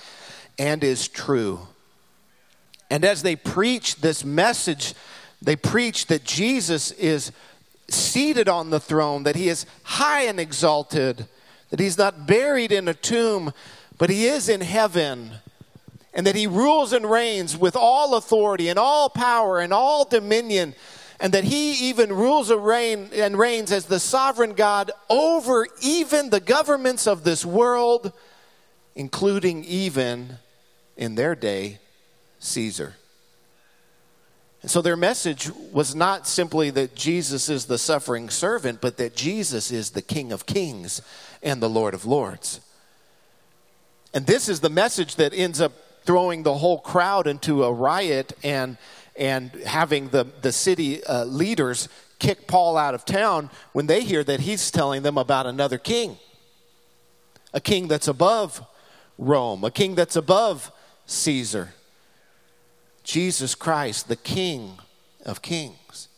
and 0.59 0.83
is 0.83 1.09
true. 1.09 1.69
And 2.91 3.05
as 3.05 3.23
they 3.23 3.37
preach 3.37 3.97
this 3.97 4.25
message, 4.25 4.95
they 5.43 5.57
preach 5.57 6.07
that 6.07 6.25
Jesus 6.25 6.93
is 6.93 7.33
seated 7.89 8.49
on 8.49 8.71
the 8.71 8.81
throne, 8.81 9.25
that 9.25 9.37
he 9.37 9.49
is 9.49 9.67
high 9.83 10.23
and 10.23 10.41
exalted 10.41 11.27
that 11.71 11.81
he's 11.81 11.99
not 11.99 12.27
buried 12.27 12.73
in 12.73 12.89
a 12.89 12.95
tomb, 12.95 13.53
but 13.99 14.11
he 14.11 14.27
is 14.27 14.49
in 14.49 14.61
heaven, 14.61 15.33
and 16.15 16.27
that 16.27 16.37
he 16.37 16.47
rules 16.47 16.93
and 16.93 17.11
reigns 17.11 17.57
with 17.57 17.77
all 17.77 18.15
authority 18.15 18.69
and 18.69 18.79
all 18.79 19.09
power 19.09 19.59
and 19.59 19.73
all 19.73 20.05
dominion, 20.05 20.75
and 21.19 21.33
that 21.33 21.45
he 21.45 21.89
even 21.89 22.13
rules 22.13 22.51
and, 22.51 22.65
reign, 22.65 23.11
and 23.13 23.39
reigns 23.39 23.73
as 23.73 23.87
the 23.87 24.01
sovereign 24.01 24.53
God 24.53 24.93
over 25.09 25.67
even 25.83 26.31
the 26.31 26.41
governments 26.41 27.07
of 27.07 27.25
this 27.25 27.45
world, 27.45 28.13
including 28.95 29.65
even 29.65 30.39
in 30.97 31.15
their 31.15 31.35
day, 31.35 31.79
Caesar. 32.39 32.95
And 34.63 34.71
so 34.71 34.83
their 34.83 34.97
message 34.97 35.51
was 35.73 35.95
not 35.95 36.27
simply 36.27 36.71
that 36.71 36.95
Jesus 36.95 37.49
is 37.49 37.67
the 37.67 37.79
suffering 37.79 38.29
servant, 38.31 38.81
but 38.81 38.97
that 38.97 39.15
Jesus 39.15 39.71
is 39.71 39.91
the 39.91 40.03
King 40.03 40.33
of 40.33 40.47
kings 40.47 41.03
and 41.43 41.63
the 41.63 41.71
Lord 41.71 41.95
of 41.95 42.05
Lords. 42.05 42.61
And 44.13 44.27
this 44.27 44.49
is 44.49 44.61
the 44.61 44.71
message 44.71 45.17
that 45.17 45.35
ends 45.35 45.61
up 45.61 45.73
throwing 46.05 46.43
the 46.43 46.55
whole 46.55 46.79
crowd 46.79 47.27
into 47.27 47.65
a 47.65 47.73
riot 47.73 48.33
and, 48.43 48.79
and 49.15 49.51
having 49.67 50.09
the, 50.09 50.27
the 50.43 50.53
city 50.53 51.05
uh, 51.05 51.25
leaders 51.25 51.89
kick 52.19 52.47
Paul 52.47 52.77
out 52.77 52.95
of 52.95 53.05
town 53.05 53.51
when 53.73 53.87
they 53.87 54.03
hear 54.03 54.25
that 54.25 54.41
he's 54.41 54.71
telling 54.71 55.03
them 55.03 55.19
about 55.19 55.47
another 55.47 55.79
king. 55.79 56.17
A 57.53 57.61
king 57.61 57.89
that's 57.89 58.09
above 58.09 58.67
Rome, 59.19 59.65
a 59.65 59.71
king 59.71 59.95
that's 59.95 60.17
above 60.17 60.73
Caesar. 61.07 61.75
Jesus 63.07 63.55
Christ, 63.55 64.09
the 64.09 64.17
King 64.17 64.79
of 65.25 65.41
Kings. 65.41 66.09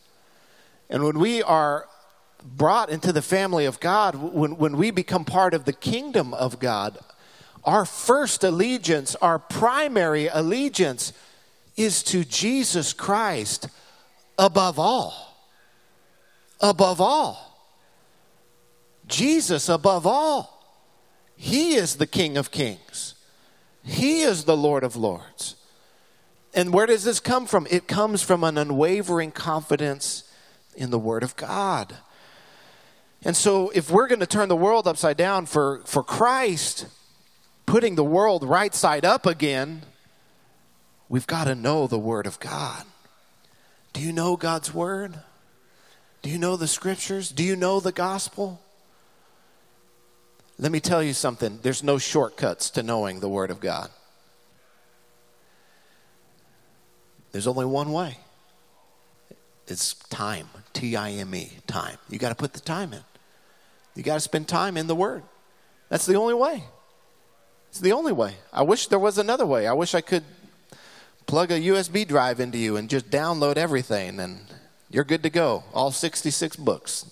And 0.89 1.03
when 1.03 1.19
we 1.19 1.43
are 1.43 1.85
brought 2.43 2.89
into 2.89 3.13
the 3.13 3.21
family 3.21 3.65
of 3.65 3.79
God, 3.79 4.15
when, 4.15 4.57
when 4.57 4.75
we 4.75 4.89
become 4.89 5.23
part 5.23 5.53
of 5.53 5.65
the 5.65 5.73
kingdom 5.73 6.33
of 6.33 6.59
God, 6.59 6.97
our 7.63 7.85
first 7.85 8.43
allegiance, 8.43 9.15
our 9.17 9.37
primary 9.37 10.27
allegiance, 10.27 11.13
is 11.77 12.01
to 12.03 12.25
Jesus 12.25 12.91
Christ 12.91 13.69
above 14.39 14.79
all. 14.79 15.37
Above 16.59 16.99
all. 16.99 17.71
Jesus 19.05 19.69
above 19.69 20.07
all. 20.07 20.57
He 21.35 21.75
is 21.75 21.97
the 21.97 22.07
King 22.07 22.35
of 22.35 22.49
Kings, 22.49 23.13
He 23.83 24.21
is 24.21 24.45
the 24.45 24.57
Lord 24.57 24.83
of 24.83 24.95
Lords. 24.95 25.55
And 26.53 26.73
where 26.73 26.85
does 26.85 27.03
this 27.03 27.19
come 27.19 27.45
from? 27.45 27.67
It 27.69 27.87
comes 27.87 28.21
from 28.21 28.43
an 28.43 28.57
unwavering 28.57 29.31
confidence 29.31 30.23
in 30.75 30.89
the 30.89 30.99
Word 30.99 31.23
of 31.23 31.35
God. 31.35 31.95
And 33.23 33.35
so, 33.35 33.69
if 33.75 33.91
we're 33.91 34.07
going 34.07 34.21
to 34.21 34.25
turn 34.25 34.49
the 34.49 34.55
world 34.55 34.87
upside 34.87 35.17
down 35.17 35.45
for, 35.45 35.81
for 35.85 36.03
Christ, 36.03 36.87
putting 37.65 37.95
the 37.95 38.03
world 38.03 38.43
right 38.43 38.73
side 38.73 39.05
up 39.05 39.25
again, 39.25 39.83
we've 41.09 41.27
got 41.27 41.43
to 41.43 41.55
know 41.55 41.85
the 41.85 41.99
Word 41.99 42.25
of 42.25 42.39
God. 42.39 42.83
Do 43.91 44.01
you 44.01 44.13
know 44.13 44.37
God's 44.37 44.73
Word? 44.73 45.19
Do 46.21 46.29
you 46.29 46.37
know 46.37 46.55
the 46.55 46.67
Scriptures? 46.67 47.29
Do 47.29 47.43
you 47.43 47.55
know 47.55 47.79
the 47.79 47.91
gospel? 47.91 48.61
Let 50.57 50.71
me 50.71 50.79
tell 50.79 51.03
you 51.03 51.13
something 51.13 51.59
there's 51.61 51.83
no 51.83 51.97
shortcuts 51.97 52.69
to 52.71 52.83
knowing 52.83 53.19
the 53.19 53.29
Word 53.29 53.51
of 53.51 53.59
God. 53.59 53.89
There's 57.31 57.47
only 57.47 57.65
one 57.65 57.91
way. 57.91 58.17
It's 59.67 59.93
time. 59.93 60.47
T 60.73 60.95
I 60.95 61.11
M 61.11 61.33
E, 61.35 61.51
time. 61.67 61.97
You 62.09 62.17
got 62.17 62.29
to 62.29 62.35
put 62.35 62.53
the 62.53 62.59
time 62.59 62.93
in. 62.93 63.01
You 63.95 64.03
got 64.03 64.15
to 64.15 64.19
spend 64.19 64.47
time 64.47 64.77
in 64.77 64.87
the 64.87 64.95
Word. 64.95 65.23
That's 65.89 66.05
the 66.05 66.15
only 66.15 66.33
way. 66.33 66.63
It's 67.69 67.79
the 67.79 67.91
only 67.91 68.11
way. 68.13 68.35
I 68.51 68.63
wish 68.63 68.87
there 68.87 68.99
was 68.99 69.17
another 69.17 69.45
way. 69.45 69.67
I 69.67 69.73
wish 69.73 69.93
I 69.93 70.01
could 70.01 70.23
plug 71.27 71.51
a 71.51 71.59
USB 71.59 72.07
drive 72.07 72.39
into 72.39 72.57
you 72.57 72.77
and 72.77 72.89
just 72.89 73.11
download 73.11 73.57
everything 73.57 74.19
and 74.19 74.39
you're 74.89 75.03
good 75.03 75.21
to 75.23 75.29
go. 75.29 75.63
All 75.73 75.91
66 75.91 76.55
books. 76.55 77.05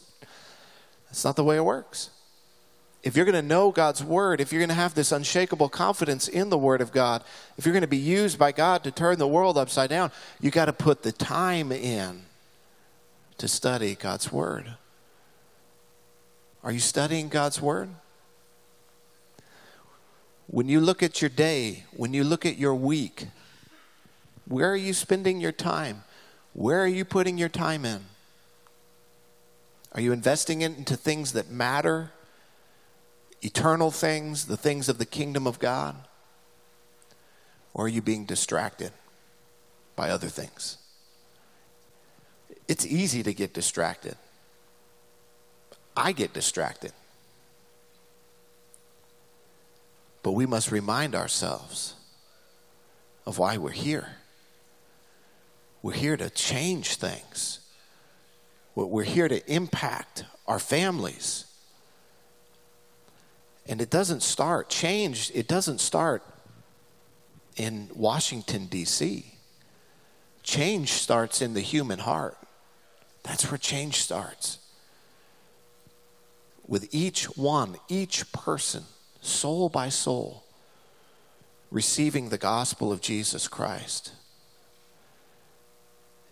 That's 1.06 1.23
not 1.23 1.36
the 1.36 1.43
way 1.43 1.58
it 1.58 1.65
works. 1.65 2.10
If 3.08 3.15
you're 3.15 3.24
going 3.24 3.36
to 3.36 3.41
know 3.41 3.72
God's 3.72 4.04
Word, 4.04 4.41
if 4.41 4.52
you're 4.52 4.60
going 4.60 4.67
to 4.67 4.76
have 4.76 4.93
this 4.93 5.13
unshakable 5.13 5.70
confidence 5.70 6.28
in 6.28 6.50
the 6.50 6.58
Word 6.58 6.82
of 6.82 6.91
God, 6.91 7.24
if 7.58 7.65
you're 7.65 7.72
going 7.72 7.80
to 7.80 7.88
be 7.88 7.96
used 7.96 8.38
by 8.38 8.52
God 8.52 8.84
to 8.84 8.91
turn 8.91 9.17
the 9.17 9.26
world 9.26 9.58
upside 9.58 9.89
down, 9.89 10.12
you 10.41 10.52
got 10.52 10.65
to 10.65 10.74
put 10.74 11.04
the 11.04 11.13
time 11.13 11.72
in 11.72 12.24
to 13.38 13.48
study 13.48 13.96
God's 13.96 14.30
Word. 14.30 14.74
Are 16.65 16.72
you 16.74 16.82
studying 16.82 17.30
God's 17.30 17.62
Word? 17.62 17.88
When 20.48 20.67
you 20.67 20.82
look 20.82 21.02
at 21.02 21.22
your 21.22 21.30
day, 21.30 21.86
when 21.96 22.13
you 22.13 22.26
look 22.26 22.46
at 22.46 22.58
your 22.58 22.76
week, 22.76 23.28
where 24.50 24.70
are 24.70 24.76
you 24.76 24.93
spending 24.93 25.39
your 25.39 25.54
time? 25.54 26.04
Where 26.52 26.84
are 26.84 26.88
you 26.88 27.06
putting 27.06 27.38
your 27.38 27.48
time 27.48 27.86
in? 27.86 28.02
Are 29.93 30.02
you 30.02 30.12
investing 30.12 30.62
it 30.62 30.78
into 30.78 30.98
things 30.98 31.32
that 31.32 31.50
matter, 31.50 32.12
eternal 33.41 33.91
things, 33.91 34.45
the 34.45 34.58
things 34.58 34.89
of 34.89 34.97
the 34.97 35.06
kingdom 35.06 35.47
of 35.47 35.60
God? 35.60 35.95
Or 37.73 37.86
are 37.86 37.89
you 37.89 38.02
being 38.02 38.26
distracted 38.26 38.91
by 39.95 40.10
other 40.10 40.28
things? 40.28 40.78
It's 42.67 42.86
easy 42.86 43.23
to 43.23 43.34
get 43.34 43.54
distracted. 43.54 44.15
I 45.95 46.12
get 46.12 46.34
distracted. 46.34 46.91
But 50.23 50.32
we 50.34 50.45
must 50.45 50.71
remind 50.71 51.15
ourselves 51.15 51.95
of 53.26 53.38
why 53.38 53.58
we're 53.58 53.69
here. 53.69 54.10
We're 55.82 55.93
here 55.93 56.17
to 56.17 56.30
change 56.30 56.95
things. 56.95 57.60
We're 58.76 59.04
here 59.04 59.28
to 59.28 59.52
impact 59.52 60.26
our 60.47 60.60
families. 60.60 61.45
And 63.67 63.82
it 63.82 63.89
doesn't 63.89 64.23
start, 64.23 64.69
change, 64.69 65.32
it 65.34 65.47
doesn't 65.47 65.80
start 65.80 66.23
in 67.56 67.89
Washington, 67.93 68.67
D.C. 68.67 69.34
Change 70.43 70.89
starts 70.89 71.41
in 71.41 71.53
the 71.53 71.62
human 71.62 71.99
heart. 71.99 72.38
That's 73.23 73.51
where 73.51 73.58
change 73.58 73.95
starts 73.95 74.60
with 76.67 76.93
each 76.93 77.25
one, 77.38 77.77
each 77.88 78.32
person, 78.32 78.84
soul 79.21 79.69
by 79.69 79.89
soul, 79.89 80.43
receiving 81.71 82.30
the 82.30 82.38
gospel 82.38 82.91
of 82.91 83.01
Jesus 83.01 83.47
Christ. 83.47 84.12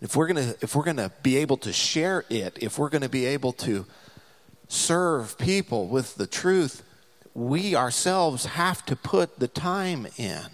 If 0.00 0.14
we're 0.14 0.26
going 0.26 0.52
to 0.52 0.56
if 0.60 0.76
we're 0.76 0.84
going 0.84 0.98
to 0.98 1.10
be 1.22 1.38
able 1.38 1.56
to 1.58 1.72
share 1.72 2.24
it, 2.28 2.58
if 2.60 2.78
we're 2.78 2.90
going 2.90 3.02
to 3.02 3.08
be 3.08 3.24
able 3.24 3.52
to 3.54 3.86
serve 4.68 5.38
people 5.38 5.86
with 5.86 6.16
the 6.16 6.26
truth, 6.26 6.82
we 7.36 7.76
ourselves 7.76 8.46
have 8.46 8.84
to 8.86 8.96
put 8.96 9.38
the 9.38 9.46
time 9.46 10.06
in. 10.16 10.46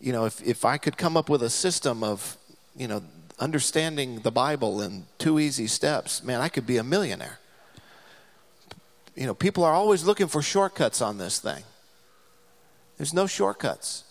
You 0.00 0.12
know, 0.12 0.24
if, 0.24 0.40
if 0.46 0.64
I 0.64 0.78
could 0.78 0.96
come 0.96 1.16
up 1.16 1.28
with 1.28 1.42
a 1.42 1.50
system 1.50 2.04
of, 2.04 2.36
you 2.76 2.86
know, 2.86 3.02
understanding 3.40 4.20
the 4.20 4.30
Bible 4.30 4.80
in 4.80 5.06
two 5.18 5.40
easy 5.40 5.66
steps, 5.66 6.22
man, 6.22 6.40
I 6.40 6.48
could 6.48 6.64
be 6.64 6.76
a 6.76 6.84
millionaire. 6.84 7.40
You 9.16 9.26
know, 9.26 9.34
people 9.34 9.64
are 9.64 9.74
always 9.74 10.04
looking 10.04 10.28
for 10.28 10.42
shortcuts 10.42 11.02
on 11.02 11.18
this 11.18 11.40
thing. 11.40 11.64
There's 12.98 13.12
no 13.12 13.26
shortcuts. 13.26 14.04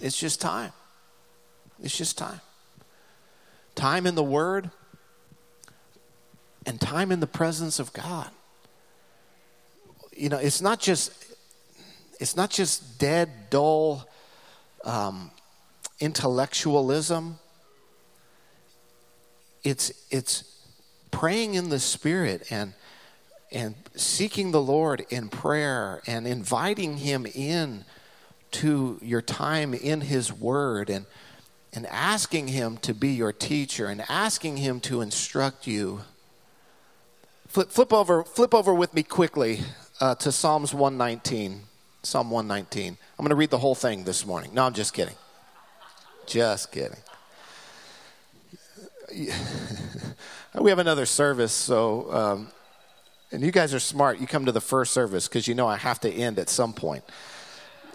It's 0.00 0.18
just 0.18 0.40
time. 0.40 0.72
It's 1.80 1.96
just 1.96 2.18
time. 2.18 2.40
Time 3.76 4.08
in 4.08 4.16
the 4.16 4.24
Word 4.24 4.70
and 6.66 6.80
time 6.80 7.12
in 7.12 7.20
the 7.20 7.28
presence 7.28 7.78
of 7.78 7.92
God. 7.92 8.30
You 10.18 10.28
know, 10.28 10.38
it's 10.38 10.60
not 10.60 10.80
just 10.80 11.12
it's 12.18 12.34
not 12.34 12.50
just 12.50 12.98
dead, 12.98 13.30
dull 13.50 14.08
um, 14.84 15.30
intellectualism. 16.00 17.38
It's 19.62 19.92
it's 20.10 20.42
praying 21.12 21.54
in 21.54 21.68
the 21.68 21.78
Spirit 21.78 22.50
and 22.50 22.74
and 23.52 23.76
seeking 23.94 24.50
the 24.50 24.60
Lord 24.60 25.06
in 25.08 25.28
prayer 25.28 26.02
and 26.04 26.26
inviting 26.26 26.96
Him 26.96 27.24
in 27.24 27.84
to 28.50 28.98
your 29.00 29.22
time 29.22 29.72
in 29.72 30.00
His 30.00 30.32
Word 30.32 30.90
and, 30.90 31.06
and 31.72 31.86
asking 31.86 32.48
Him 32.48 32.76
to 32.78 32.92
be 32.92 33.10
your 33.10 33.32
teacher 33.32 33.86
and 33.86 34.04
asking 34.08 34.56
Him 34.56 34.80
to 34.80 35.00
instruct 35.00 35.66
you. 35.66 36.00
Flip, 37.46 37.70
flip, 37.70 37.92
over, 37.92 38.24
flip 38.24 38.52
over 38.52 38.74
with 38.74 38.92
me 38.92 39.02
quickly 39.02 39.60
uh, 40.00 40.14
to 40.16 40.32
Psalms 40.32 40.72
119. 40.74 41.62
Psalm 42.02 42.30
119. 42.30 42.96
I'm 43.18 43.22
going 43.22 43.30
to 43.30 43.36
read 43.36 43.50
the 43.50 43.58
whole 43.58 43.74
thing 43.74 44.04
this 44.04 44.24
morning. 44.24 44.54
No, 44.54 44.64
I'm 44.64 44.72
just 44.72 44.94
kidding. 44.94 45.16
Just 46.26 46.70
kidding. 46.72 46.98
we 50.60 50.70
have 50.70 50.78
another 50.78 51.06
service, 51.06 51.52
so 51.52 52.12
um, 52.12 52.48
and 53.32 53.42
you 53.42 53.50
guys 53.50 53.72
are 53.74 53.80
smart. 53.80 54.20
You 54.20 54.26
come 54.26 54.44
to 54.44 54.52
the 54.52 54.60
first 54.60 54.92
service 54.92 55.26
because 55.26 55.48
you 55.48 55.54
know 55.54 55.66
I 55.66 55.76
have 55.76 55.98
to 56.00 56.12
end 56.12 56.38
at 56.38 56.50
some 56.50 56.72
point. 56.74 57.04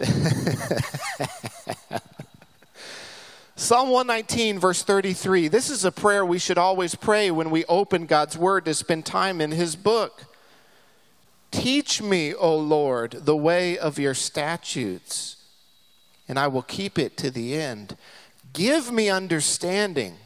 Psalm 3.56 3.90
119, 3.90 4.58
verse 4.58 4.82
33. 4.82 5.46
This 5.46 5.70
is 5.70 5.84
a 5.84 5.92
prayer 5.92 6.26
we 6.26 6.40
should 6.40 6.58
always 6.58 6.96
pray 6.96 7.30
when 7.30 7.50
we 7.50 7.64
open 7.66 8.06
God's 8.06 8.36
Word 8.36 8.64
to 8.64 8.74
spend 8.74 9.06
time 9.06 9.40
in 9.40 9.52
His 9.52 9.76
book. 9.76 10.24
Teach 11.54 12.02
me, 12.02 12.34
O 12.34 12.58
Lord, 12.58 13.12
the 13.12 13.36
way 13.36 13.78
of 13.78 13.96
your 13.96 14.12
statutes, 14.12 15.36
and 16.26 16.36
I 16.36 16.48
will 16.48 16.62
keep 16.62 16.98
it 16.98 17.16
to 17.18 17.30
the 17.30 17.54
end. 17.54 17.96
Give 18.52 18.90
me 18.90 19.08
understanding 19.08 20.16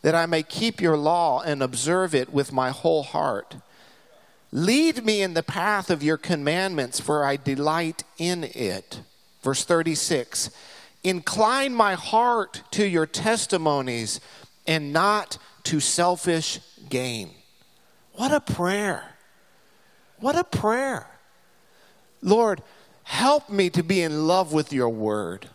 that 0.00 0.14
I 0.14 0.24
may 0.24 0.42
keep 0.42 0.80
your 0.80 0.96
law 0.96 1.42
and 1.42 1.62
observe 1.62 2.14
it 2.14 2.32
with 2.32 2.54
my 2.54 2.70
whole 2.70 3.02
heart. 3.02 3.56
Lead 4.50 5.04
me 5.04 5.20
in 5.20 5.34
the 5.34 5.42
path 5.42 5.90
of 5.90 6.02
your 6.02 6.16
commandments, 6.16 6.98
for 6.98 7.22
I 7.22 7.36
delight 7.36 8.04
in 8.16 8.44
it. 8.44 9.02
Verse 9.42 9.62
36 9.66 10.48
Incline 11.04 11.74
my 11.74 11.92
heart 11.94 12.62
to 12.70 12.86
your 12.86 13.06
testimonies 13.06 14.20
and 14.66 14.90
not 14.90 15.36
to 15.64 15.80
selfish 15.80 16.60
gain. 16.88 17.28
What 18.14 18.32
a 18.32 18.40
prayer! 18.40 19.09
What 20.20 20.36
a 20.36 20.44
prayer. 20.44 21.06
Lord, 22.22 22.62
help 23.04 23.48
me 23.48 23.70
to 23.70 23.82
be 23.82 24.02
in 24.02 24.26
love 24.26 24.52
with 24.52 24.72
your 24.72 24.90
word. 24.90 25.48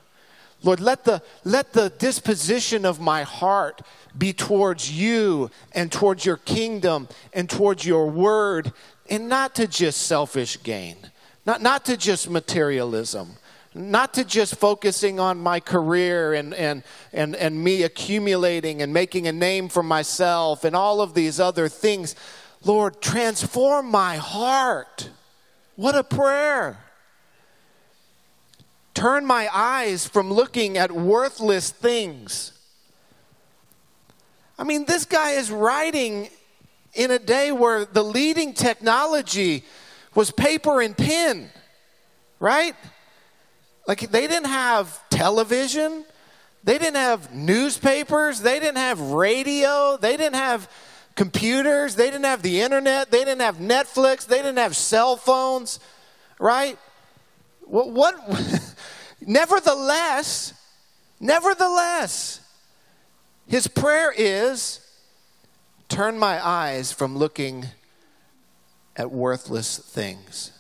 Lord, 0.64 0.80
let 0.80 1.04
the, 1.04 1.22
let 1.44 1.74
the 1.74 1.90
disposition 1.90 2.86
of 2.86 3.00
my 3.00 3.22
heart 3.22 3.82
be 4.18 4.34
towards 4.34 4.92
you 4.92 5.52
and 5.74 5.92
towards 5.92 6.26
your 6.26 6.38
kingdom 6.38 7.08
and 7.34 7.50
towards 7.50 7.86
your 7.86 8.10
word, 8.10 8.74
and 9.10 9.30
not 9.30 9.54
to 9.56 9.68
just 9.68 10.04
selfish 10.04 10.62
gain, 10.64 10.98
not, 11.46 11.62
not 11.62 11.86
to 11.86 11.96
just 11.96 12.30
materialism, 12.30 13.36
not 13.76 14.14
to 14.16 14.24
just 14.24 14.56
focusing 14.56 15.20
on 15.20 15.38
my 15.38 15.60
career 15.60 16.34
and, 16.34 16.54
and, 16.56 16.82
and, 17.14 17.36
and 17.36 17.64
me 17.64 17.84
accumulating 17.84 18.82
and 18.82 18.92
making 18.92 19.28
a 19.28 19.32
name 19.32 19.70
for 19.70 19.84
myself 19.84 20.64
and 20.64 20.76
all 20.76 21.02
of 21.02 21.14
these 21.14 21.40
other 21.40 21.68
things. 21.68 22.16
Lord, 22.66 23.00
transform 23.00 23.92
my 23.92 24.18
heart. 24.18 25.10
What 25.76 25.96
a 25.96 26.04
prayer. 26.04 26.80
Turn 28.96 29.26
my 29.26 29.48
eyes 29.54 30.08
from 30.08 30.34
looking 30.34 30.78
at 30.78 30.92
worthless 30.92 31.70
things. 31.70 32.54
I 34.58 34.64
mean, 34.64 34.86
this 34.86 35.06
guy 35.06 35.32
is 35.32 35.52
writing 35.52 36.30
in 36.94 37.12
a 37.12 37.20
day 37.20 37.52
where 37.52 37.86
the 37.86 38.04
leading 38.04 38.54
technology 38.54 39.64
was 40.16 40.32
paper 40.32 40.82
and 40.82 40.98
pen, 40.98 41.50
right? 42.40 42.74
Like 43.86 44.10
they 44.10 44.28
didn't 44.28 44.48
have 44.48 44.98
television, 45.10 46.06
they 46.64 46.78
didn't 46.78 46.96
have 46.96 47.34
newspapers, 47.34 48.40
they 48.40 48.60
didn't 48.60 48.78
have 48.78 49.00
radio, 49.00 49.98
they 49.98 50.16
didn't 50.18 50.36
have 50.36 50.70
computers, 51.16 51.96
they 51.96 52.06
didn't 52.12 52.26
have 52.26 52.42
the 52.42 52.62
internet, 52.62 53.10
they 53.10 53.20
didn't 53.20 53.42
have 53.42 53.58
Netflix, 53.58 54.28
they 54.28 54.38
didn't 54.38 54.58
have 54.58 54.76
cell 54.76 55.16
phones, 55.16 55.80
right? 56.40 56.78
What, 57.62 57.92
what 57.92 58.16
nevertheless, 59.22 60.54
nevertheless, 61.20 62.42
his 63.48 63.68
prayer 63.68 64.14
is 64.16 64.82
turn 65.88 66.18
my 66.18 66.46
eyes 66.46 66.92
from 66.92 67.18
looking 67.18 67.66
at 68.96 69.12
worthless 69.12 69.78
things, 69.78 70.52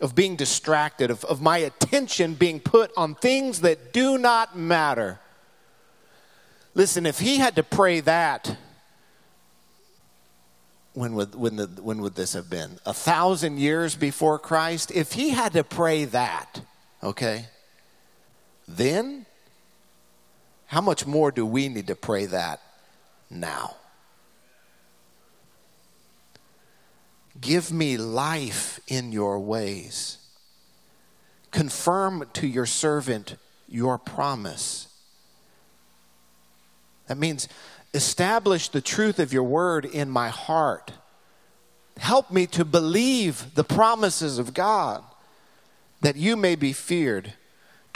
of 0.00 0.14
being 0.14 0.36
distracted, 0.36 1.10
of, 1.10 1.24
of 1.24 1.40
my 1.40 1.58
attention 1.58 2.34
being 2.34 2.60
put 2.60 2.90
on 2.96 3.14
things 3.14 3.60
that 3.60 3.92
do 3.92 4.18
not 4.18 4.56
matter. 4.56 5.20
Listen, 6.74 7.06
if 7.06 7.18
he 7.18 7.38
had 7.38 7.56
to 7.56 7.62
pray 7.62 8.00
that, 8.00 8.56
when 10.94 11.14
would, 11.14 11.34
when, 11.34 11.56
the, 11.56 11.66
when 11.80 12.00
would 12.02 12.14
this 12.14 12.32
have 12.32 12.50
been? 12.50 12.78
A 12.84 12.92
thousand 12.92 13.58
years 13.58 13.94
before 13.94 14.38
Christ? 14.38 14.90
If 14.90 15.12
he 15.12 15.30
had 15.30 15.52
to 15.52 15.64
pray 15.64 16.04
that, 16.06 16.60
okay, 17.02 17.46
then 18.66 19.26
how 20.66 20.80
much 20.80 21.06
more 21.06 21.30
do 21.30 21.46
we 21.46 21.68
need 21.68 21.86
to 21.86 21.94
pray 21.94 22.26
that 22.26 22.60
now? 23.30 23.76
Give 27.40 27.72
me 27.72 27.96
life 27.96 28.80
in 28.88 29.12
your 29.12 29.38
ways. 29.38 30.18
Confirm 31.50 32.26
to 32.34 32.46
your 32.46 32.66
servant 32.66 33.36
your 33.68 33.98
promise. 33.98 34.87
That 37.08 37.18
means 37.18 37.48
establish 37.92 38.68
the 38.68 38.80
truth 38.80 39.18
of 39.18 39.32
your 39.32 39.42
word 39.42 39.84
in 39.84 40.08
my 40.08 40.28
heart. 40.28 40.92
Help 41.98 42.30
me 42.30 42.46
to 42.46 42.64
believe 42.64 43.54
the 43.54 43.64
promises 43.64 44.38
of 44.38 44.54
God 44.54 45.02
that 46.00 46.16
you 46.16 46.36
may 46.36 46.54
be 46.54 46.72
feared 46.72 47.32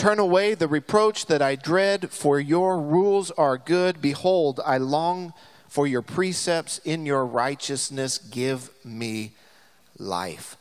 Turn 0.03 0.19
away 0.19 0.55
the 0.55 0.67
reproach 0.67 1.27
that 1.27 1.41
I 1.41 1.55
dread, 1.55 2.11
for 2.11 2.41
your 2.41 2.81
rules 2.81 3.31
are 3.31 3.57
good. 3.57 4.03
Behold, 4.03 4.61
I 4.65 4.79
long 4.79 5.33
for 5.69 5.87
your 5.87 6.03
precepts. 6.03 6.79
In 6.79 7.07
your 7.07 7.25
righteousness, 7.25 8.19
give 8.19 8.71
me 8.85 9.33
life. 9.99 10.57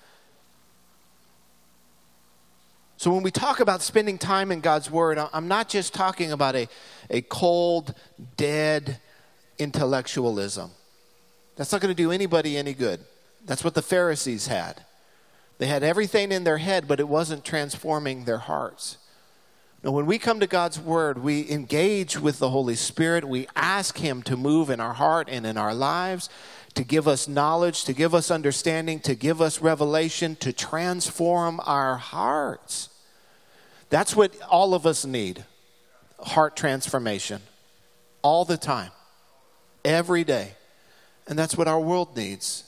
So, 3.02 3.12
when 3.12 3.24
we 3.24 3.32
talk 3.32 3.62
about 3.62 3.82
spending 3.82 4.20
time 4.20 4.52
in 4.52 4.60
God's 4.60 4.92
Word, 4.92 5.18
I'm 5.34 5.48
not 5.48 5.68
just 5.68 5.92
talking 5.92 6.32
about 6.32 6.56
a, 6.56 6.68
a 7.10 7.22
cold, 7.22 7.96
dead 8.38 9.00
intellectualism. 9.58 10.70
That's 11.56 11.72
not 11.72 11.82
going 11.82 11.96
to 11.96 11.98
do 11.98 12.12
anybody 12.12 12.58
any 12.58 12.76
good. 12.76 13.00
That's 13.44 13.64
what 13.64 13.74
the 13.74 13.82
Pharisees 13.82 14.46
had. 14.46 14.86
They 15.58 15.66
had 15.66 15.82
everything 15.82 16.32
in 16.32 16.44
their 16.44 16.60
head, 16.60 16.88
but 16.88 17.00
it 17.00 17.08
wasn't 17.08 17.44
transforming 17.44 18.26
their 18.26 18.38
hearts. 18.38 19.00
Now, 19.84 19.90
when 19.90 20.06
we 20.06 20.20
come 20.20 20.40
to 20.40 20.46
God's 20.46 20.80
Word, 20.80 21.24
we 21.24 21.50
engage 21.50 22.20
with 22.20 22.38
the 22.38 22.52
Holy 22.52 22.76
Spirit. 22.76 23.28
We 23.28 23.48
ask 23.56 23.98
Him 23.98 24.22
to 24.22 24.38
move 24.38 24.70
in 24.70 24.80
our 24.80 24.94
heart 24.94 25.28
and 25.28 25.48
in 25.48 25.58
our 25.58 25.74
lives, 25.74 26.30
to 26.76 26.84
give 26.84 27.08
us 27.08 27.28
knowledge, 27.28 27.84
to 27.86 27.94
give 27.94 28.14
us 28.14 28.30
understanding, 28.30 29.00
to 29.00 29.16
give 29.16 29.42
us 29.42 29.60
revelation, 29.60 30.36
to 30.36 30.54
transform 30.54 31.60
our 31.66 31.98
hearts. 31.98 32.90
That's 33.92 34.16
what 34.16 34.34
all 34.50 34.74
of 34.74 34.88
us 34.88 35.06
need. 35.06 35.46
heart 36.20 36.56
transformation 36.56 37.42
all 38.22 38.46
the 38.46 38.58
time, 38.58 38.92
every 39.84 40.24
day. 40.24 40.52
And 41.28 41.38
that's 41.38 41.58
what 41.58 41.68
our 41.68 41.80
world 41.80 42.16
needs 42.16 42.64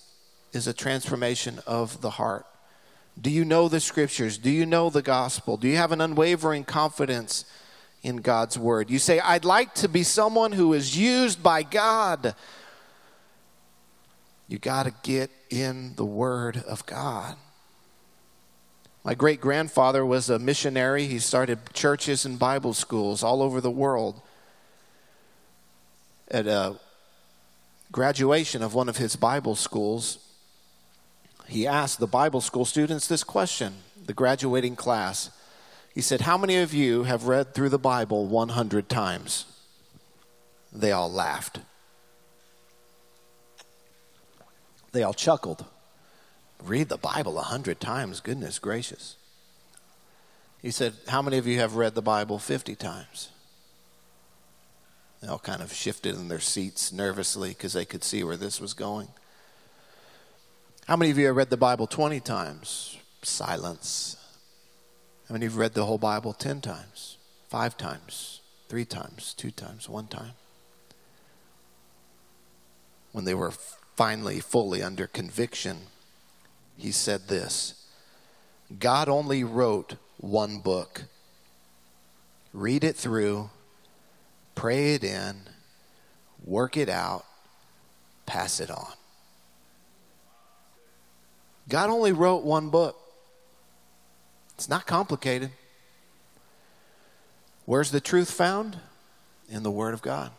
is 0.54 0.68
a 0.68 0.74
transformation 0.74 1.60
of 1.66 2.02
the 2.02 2.12
heart. 2.12 2.46
Do 3.20 3.30
you 3.30 3.46
know 3.46 3.70
the 3.70 3.80
scriptures? 3.80 4.38
Do 4.38 4.50
you 4.50 4.66
know 4.66 4.90
the 4.90 5.02
gospel? 5.02 5.58
Do 5.58 5.68
you 5.68 5.78
have 5.78 5.92
an 5.92 6.02
unwavering 6.02 6.64
confidence 6.64 7.46
in 8.02 8.18
God's 8.18 8.58
word? 8.58 8.90
You 8.90 9.00
say, 9.00 9.20
I'd 9.20 9.46
like 9.46 9.76
to 9.76 9.88
be 9.88 10.04
someone 10.04 10.52
who 10.52 10.74
is 10.74 10.98
used 10.98 11.44
by 11.44 11.64
God. 11.64 12.36
You 14.48 14.58
got 14.58 14.84
to 14.84 14.94
get 15.04 15.30
in 15.50 15.96
the 15.96 16.06
word 16.06 16.58
of 16.68 16.86
God. 16.86 17.36
My 19.04 19.16
great 19.16 19.42
grandfather 19.42 20.06
was 20.06 20.30
a 20.30 20.40
missionary. 20.40 21.08
He 21.08 21.20
started 21.20 21.60
churches 21.74 22.26
and 22.26 22.40
Bible 22.40 22.74
schools 22.74 23.22
all 23.22 23.42
over 23.42 23.60
the 23.60 23.72
world. 23.72 24.22
At 26.32 26.48
a 26.48 26.76
graduation 27.92 28.64
of 28.64 28.74
one 28.74 28.88
of 28.88 28.98
his 28.98 29.18
Bible 29.18 29.56
schools, 29.56 30.20
he 31.48 31.68
asked 31.68 32.00
the 32.00 32.08
Bible 32.08 32.40
school 32.40 32.64
students 32.64 33.08
this 33.08 33.26
question, 33.26 33.74
the 34.06 34.14
graduating 34.14 34.78
class. 34.78 35.30
He 35.94 36.00
said, 36.00 36.22
How 36.22 36.38
many 36.38 36.58
of 36.58 36.74
you 36.74 37.04
have 37.04 37.28
read 37.28 37.54
through 37.54 37.70
the 37.70 37.78
Bible 37.78 38.26
100 38.26 38.88
times? 38.88 39.46
They 40.72 40.94
all 40.94 41.12
laughed. 41.12 41.60
They 44.94 45.04
all 45.04 45.14
chuckled. 45.14 45.66
Read 46.64 46.90
the 46.90 46.98
Bible 46.98 47.34
a 47.34 47.44
100 47.44 47.80
times, 47.80 48.22
goodness 48.22 48.58
gracious. 48.58 49.18
He 50.62 50.72
said, 50.72 50.94
How 51.10 51.22
many 51.22 51.38
of 51.38 51.46
you 51.46 51.60
have 51.60 51.76
read 51.76 51.94
the 51.94 52.02
Bible 52.02 52.40
50 52.40 52.76
times? 52.76 53.30
They 55.22 55.28
all 55.28 55.40
kind 55.40 55.62
of 55.62 55.74
shifted 55.74 56.16
in 56.16 56.30
their 56.30 56.40
seats 56.40 56.92
nervously 56.92 57.50
because 57.50 57.74
they 57.74 57.86
could 57.86 58.04
see 58.04 58.24
where 58.24 58.38
this 58.38 58.62
was 58.62 58.74
going. 58.74 59.10
How 60.88 60.96
many 60.96 61.12
of 61.12 61.18
you 61.18 61.28
have 61.28 61.36
read 61.36 61.50
the 61.50 61.58
Bible 61.58 61.88
20 61.88 62.20
times? 62.22 62.98
Silence. 63.22 64.18
How 65.28 65.34
many 65.34 65.46
of 65.46 65.54
you 65.54 65.56
have 65.56 65.62
read 65.62 65.74
the 65.74 65.86
whole 65.86 65.98
Bible 65.98 66.34
10 66.34 66.62
times? 66.62 67.18
Five 67.50 67.78
times? 67.78 68.42
Three 68.68 68.86
times? 68.86 69.34
Two 69.34 69.52
times? 69.52 69.88
One 69.88 70.08
time? 70.08 70.34
When 73.12 73.26
they 73.26 73.34
were 73.34 73.52
finally 73.96 74.40
fully 74.40 74.82
under 74.82 75.08
conviction, 75.08 75.88
he 76.78 76.92
said 76.92 77.28
this 77.28 77.88
God 78.80 79.10
only 79.10 79.44
wrote 79.44 79.96
one 80.18 80.60
book. 80.60 81.04
Read 82.54 82.84
it 82.84 82.96
through, 82.96 83.50
pray 84.54 84.94
it 84.94 85.04
in, 85.04 85.36
work 86.46 86.78
it 86.78 86.90
out, 86.90 87.26
pass 88.26 88.60
it 88.60 88.70
on. 88.70 88.94
God 91.68 91.90
only 91.90 92.12
wrote 92.12 92.44
one 92.44 92.70
book. 92.70 93.00
It's 94.56 94.70
not 94.70 94.86
complicated. 94.86 95.50
Where's 97.66 97.92
the 97.92 98.02
truth 98.02 98.30
found? 98.30 98.78
In 99.50 99.64
the 99.64 99.72
Word 99.72 99.94
of 99.94 100.02
God. 100.02 100.32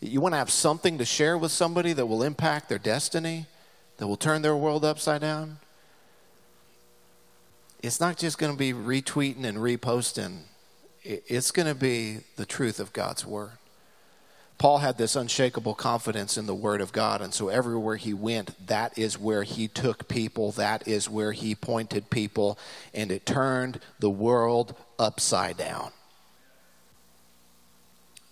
You 0.00 0.20
want 0.20 0.32
to 0.32 0.38
have 0.38 0.50
something 0.50 0.98
to 0.98 1.04
share 1.04 1.38
with 1.38 1.52
somebody 1.52 1.92
that 1.92 2.06
will 2.06 2.22
impact 2.22 2.68
their 2.68 2.78
destiny, 2.78 3.46
that 4.02 4.08
will 4.08 4.16
turn 4.16 4.42
their 4.42 4.56
world 4.56 4.84
upside 4.84 5.20
down? 5.20 5.58
It's 7.84 8.00
not 8.00 8.16
just 8.16 8.36
going 8.36 8.50
to 8.50 8.58
be 8.58 8.72
retweeting 8.72 9.44
and 9.44 9.58
reposting, 9.58 10.38
it's 11.04 11.52
going 11.52 11.68
to 11.68 11.74
be 11.76 12.18
the 12.34 12.44
truth 12.44 12.80
of 12.80 12.92
God's 12.92 13.24
Word. 13.24 13.52
Paul 14.58 14.78
had 14.78 14.98
this 14.98 15.14
unshakable 15.14 15.76
confidence 15.76 16.36
in 16.36 16.46
the 16.46 16.54
Word 16.54 16.80
of 16.80 16.90
God, 16.90 17.22
and 17.22 17.32
so 17.32 17.48
everywhere 17.48 17.94
he 17.94 18.12
went, 18.12 18.66
that 18.66 18.98
is 18.98 19.20
where 19.20 19.44
he 19.44 19.68
took 19.68 20.08
people, 20.08 20.50
that 20.50 20.88
is 20.88 21.08
where 21.08 21.30
he 21.30 21.54
pointed 21.54 22.10
people, 22.10 22.58
and 22.92 23.12
it 23.12 23.24
turned 23.24 23.78
the 24.00 24.10
world 24.10 24.74
upside 24.98 25.56
down. 25.56 25.92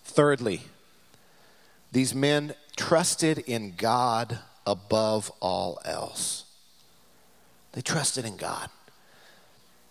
Thirdly, 0.03 0.63
these 1.93 2.13
men 2.13 2.55
trusted 2.75 3.37
in 3.37 3.75
God 3.77 4.39
above 4.71 5.31
all 5.39 5.79
else. 5.85 6.45
They 7.73 7.81
trusted 7.81 8.25
in 8.25 8.37
God. 8.37 8.69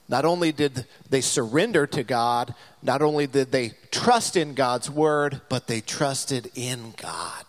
Not 0.09 0.25
only 0.25 0.51
did 0.51 0.87
they 1.09 1.21
surrender 1.21 1.87
to 1.87 2.03
God, 2.03 2.55
not 2.83 3.01
only 3.01 3.29
did 3.29 3.53
they 3.53 3.75
trust 3.93 4.37
in 4.37 4.55
God's 4.55 4.91
word, 4.91 5.41
but 5.49 5.69
they 5.69 5.81
trusted 5.81 6.51
in 6.57 6.95
God. 6.97 7.45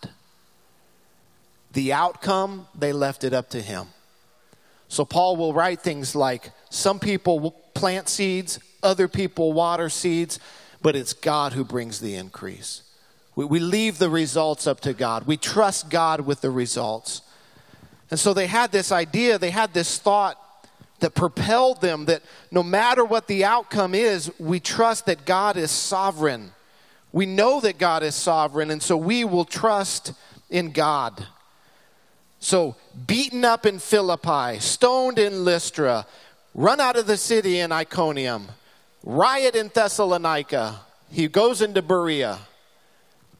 The 1.72 1.92
outcome, 1.92 2.68
they 2.74 2.92
left 2.92 3.24
it 3.24 3.32
up 3.32 3.50
to 3.50 3.60
Him. 3.60 3.88
So 4.88 5.04
Paul 5.04 5.36
will 5.36 5.54
write 5.54 5.80
things 5.80 6.14
like 6.14 6.50
some 6.70 7.00
people 7.00 7.50
plant 7.74 8.08
seeds, 8.08 8.60
other 8.82 9.08
people 9.08 9.52
water 9.52 9.88
seeds, 9.88 10.38
but 10.82 10.94
it's 10.94 11.14
God 11.14 11.54
who 11.54 11.64
brings 11.64 11.98
the 11.98 12.14
increase. 12.14 12.81
We, 13.34 13.44
we 13.44 13.60
leave 13.60 13.98
the 13.98 14.10
results 14.10 14.66
up 14.66 14.80
to 14.80 14.92
God. 14.92 15.26
We 15.26 15.36
trust 15.36 15.90
God 15.90 16.22
with 16.22 16.40
the 16.40 16.50
results. 16.50 17.22
And 18.10 18.20
so 18.20 18.34
they 18.34 18.46
had 18.46 18.72
this 18.72 18.92
idea, 18.92 19.38
they 19.38 19.50
had 19.50 19.72
this 19.72 19.98
thought 19.98 20.38
that 21.00 21.14
propelled 21.14 21.80
them 21.80 22.04
that 22.04 22.22
no 22.50 22.62
matter 22.62 23.04
what 23.04 23.26
the 23.26 23.44
outcome 23.44 23.94
is, 23.94 24.30
we 24.38 24.60
trust 24.60 25.06
that 25.06 25.24
God 25.24 25.56
is 25.56 25.70
sovereign. 25.70 26.52
We 27.12 27.26
know 27.26 27.60
that 27.60 27.78
God 27.78 28.02
is 28.02 28.14
sovereign, 28.14 28.70
and 28.70 28.82
so 28.82 28.96
we 28.96 29.24
will 29.24 29.44
trust 29.44 30.12
in 30.48 30.70
God. 30.72 31.26
So, 32.38 32.76
beaten 33.06 33.44
up 33.44 33.66
in 33.66 33.78
Philippi, 33.78 34.58
stoned 34.58 35.18
in 35.18 35.44
Lystra, 35.44 36.06
run 36.54 36.80
out 36.80 36.96
of 36.96 37.06
the 37.06 37.16
city 37.16 37.58
in 37.58 37.70
Iconium, 37.72 38.48
riot 39.04 39.54
in 39.54 39.70
Thessalonica. 39.72 40.80
He 41.10 41.28
goes 41.28 41.62
into 41.62 41.82
Berea. 41.82 42.38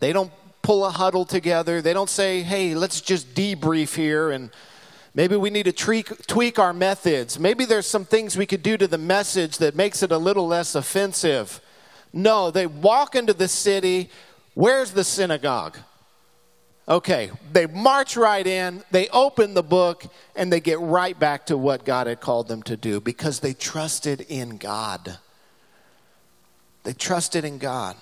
They 0.02 0.12
don't 0.12 0.32
pull 0.62 0.84
a 0.84 0.90
huddle 0.90 1.24
together. 1.24 1.80
They 1.80 1.92
don't 1.92 2.10
say, 2.10 2.42
hey, 2.42 2.74
let's 2.74 3.00
just 3.00 3.34
debrief 3.34 3.94
here 3.94 4.32
and 4.32 4.50
Maybe 5.14 5.36
we 5.36 5.50
need 5.50 5.64
to 5.64 5.72
tweak, 5.72 6.26
tweak 6.26 6.58
our 6.58 6.72
methods. 6.72 7.38
Maybe 7.38 7.66
there's 7.66 7.86
some 7.86 8.06
things 8.06 8.34
we 8.34 8.46
could 8.46 8.62
do 8.62 8.78
to 8.78 8.86
the 8.86 8.96
message 8.96 9.58
that 9.58 9.76
makes 9.76 10.02
it 10.02 10.10
a 10.10 10.16
little 10.16 10.46
less 10.46 10.74
offensive. 10.74 11.60
No, 12.14 12.50
they 12.50 12.66
walk 12.66 13.14
into 13.14 13.34
the 13.34 13.46
city. 13.46 14.08
Where's 14.54 14.92
the 14.92 15.04
synagogue? 15.04 15.76
Okay, 16.88 17.30
they 17.52 17.66
march 17.66 18.16
right 18.16 18.46
in, 18.46 18.82
they 18.90 19.08
open 19.08 19.52
the 19.52 19.62
book, 19.62 20.06
and 20.34 20.50
they 20.50 20.60
get 20.60 20.80
right 20.80 21.18
back 21.18 21.44
to 21.46 21.58
what 21.58 21.84
God 21.84 22.06
had 22.06 22.22
called 22.22 22.48
them 22.48 22.62
to 22.62 22.76
do 22.78 22.98
because 22.98 23.40
they 23.40 23.52
trusted 23.52 24.22
in 24.22 24.56
God. 24.56 25.18
They 26.84 26.94
trusted 26.94 27.44
in 27.44 27.58
God. 27.58 27.96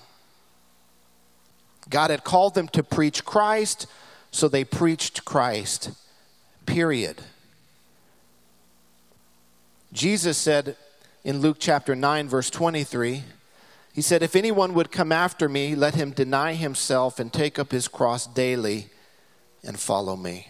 God 1.91 2.11
had 2.11 2.25
called 2.25 2.55
them 2.55 2.69
to 2.69 2.83
preach 2.83 3.25
Christ, 3.25 3.87
so 4.31 4.49
they 4.49 4.65
preached 4.65 5.25
Christ 5.25 5.91
period. 6.71 7.21
Jesus 9.93 10.39
said 10.39 10.77
in 11.25 11.41
Luke 11.41 11.57
chapter 11.59 11.97
9, 11.97 12.29
verse 12.29 12.49
23, 12.49 13.25
He 13.93 14.03
said, 14.03 14.23
If 14.23 14.37
anyone 14.37 14.73
would 14.75 14.93
come 14.93 15.11
after 15.11 15.49
me, 15.49 15.75
let 15.75 15.97
him 15.97 16.13
deny 16.13 16.55
himself 16.55 17.19
and 17.19 17.33
take 17.33 17.59
up 17.59 17.73
his 17.73 17.89
cross 17.89 18.27
daily 18.27 18.87
and 19.65 19.81
follow 19.81 20.17
me. 20.17 20.49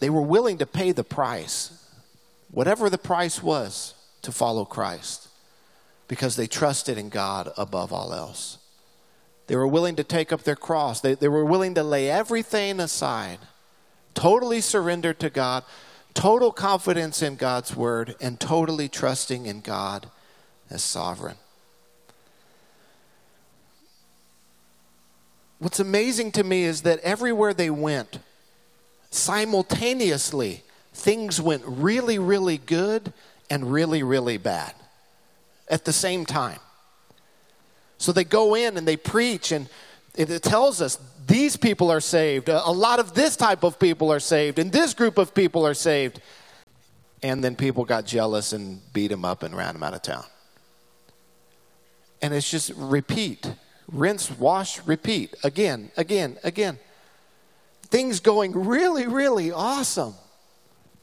They 0.00 0.10
were 0.10 0.22
willing 0.22 0.58
to 0.58 0.66
pay 0.66 0.90
the 0.90 1.04
price, 1.04 1.86
whatever 2.50 2.90
the 2.90 2.98
price 2.98 3.40
was, 3.40 3.94
to 4.22 4.32
follow 4.32 4.64
Christ 4.64 5.29
because 6.10 6.34
they 6.34 6.48
trusted 6.48 6.98
in 6.98 7.08
God 7.08 7.52
above 7.56 7.92
all 7.92 8.12
else. 8.12 8.58
They 9.46 9.54
were 9.54 9.68
willing 9.68 9.94
to 9.94 10.02
take 10.02 10.32
up 10.32 10.42
their 10.42 10.56
cross. 10.56 11.00
They, 11.00 11.14
they 11.14 11.28
were 11.28 11.44
willing 11.44 11.76
to 11.76 11.84
lay 11.84 12.10
everything 12.10 12.80
aside, 12.80 13.38
totally 14.12 14.60
surrender 14.60 15.14
to 15.14 15.30
God, 15.30 15.62
total 16.12 16.50
confidence 16.50 17.22
in 17.22 17.36
God's 17.36 17.76
word, 17.76 18.16
and 18.20 18.40
totally 18.40 18.88
trusting 18.88 19.46
in 19.46 19.60
God 19.60 20.10
as 20.68 20.82
sovereign. 20.82 21.36
What's 25.60 25.78
amazing 25.78 26.32
to 26.32 26.42
me 26.42 26.64
is 26.64 26.82
that 26.82 26.98
everywhere 27.04 27.54
they 27.54 27.70
went, 27.70 28.18
simultaneously, 29.12 30.64
things 30.92 31.40
went 31.40 31.62
really, 31.64 32.18
really 32.18 32.58
good 32.58 33.12
and 33.48 33.70
really, 33.70 34.02
really 34.02 34.38
bad 34.38 34.74
at 35.70 35.86
the 35.86 35.92
same 35.92 36.26
time. 36.26 36.58
So 37.96 38.12
they 38.12 38.24
go 38.24 38.54
in 38.54 38.76
and 38.76 38.86
they 38.86 38.96
preach, 38.96 39.52
and 39.52 39.68
it 40.14 40.42
tells 40.42 40.82
us 40.82 40.98
these 41.26 41.56
people 41.56 41.90
are 41.90 42.00
saved. 42.00 42.48
A 42.48 42.70
lot 42.70 42.98
of 42.98 43.14
this 43.14 43.36
type 43.36 43.62
of 43.62 43.78
people 43.78 44.12
are 44.12 44.20
saved, 44.20 44.58
and 44.58 44.70
this 44.70 44.92
group 44.92 45.16
of 45.16 45.34
people 45.34 45.66
are 45.66 45.74
saved. 45.74 46.20
And 47.22 47.44
then 47.44 47.54
people 47.54 47.84
got 47.84 48.06
jealous 48.06 48.54
and 48.54 48.80
beat 48.94 49.12
him 49.12 49.26
up 49.26 49.42
and 49.42 49.54
ran 49.54 49.76
him 49.76 49.82
out 49.82 49.92
of 49.92 50.00
town. 50.00 50.24
And 52.22 52.32
it's 52.32 52.50
just 52.50 52.72
repeat, 52.76 53.52
rinse, 53.92 54.30
wash, 54.30 54.80
repeat, 54.86 55.34
again, 55.44 55.90
again, 55.98 56.38
again. 56.42 56.78
Things 57.82 58.20
going 58.20 58.52
really, 58.52 59.06
really 59.06 59.52
awesome 59.52 60.14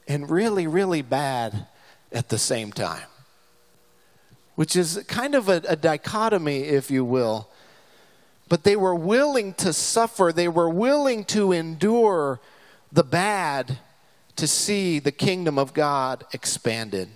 and 0.07 0.28
really, 0.30 0.65
really 0.65 1.03
bad 1.03 1.68
at 2.11 2.30
the 2.30 2.39
same 2.39 2.72
time, 2.72 3.05
which 4.57 4.75
is 4.75 5.03
kind 5.07 5.35
of 5.35 5.49
a, 5.49 5.61
a 5.67 5.75
dichotomy, 5.75 6.61
if 6.61 6.89
you 6.89 7.05
will. 7.05 7.47
But 8.49 8.63
they 8.63 8.75
were 8.75 8.95
willing 8.95 9.53
to 9.53 9.71
suffer, 9.71 10.31
they 10.33 10.47
were 10.47 10.67
willing 10.67 11.25
to 11.25 11.51
endure 11.51 12.39
the 12.91 13.03
bad 13.03 13.77
to 14.35 14.47
see 14.47 14.97
the 14.97 15.11
kingdom 15.11 15.59
of 15.59 15.75
God 15.75 16.25
expanded. 16.33 17.09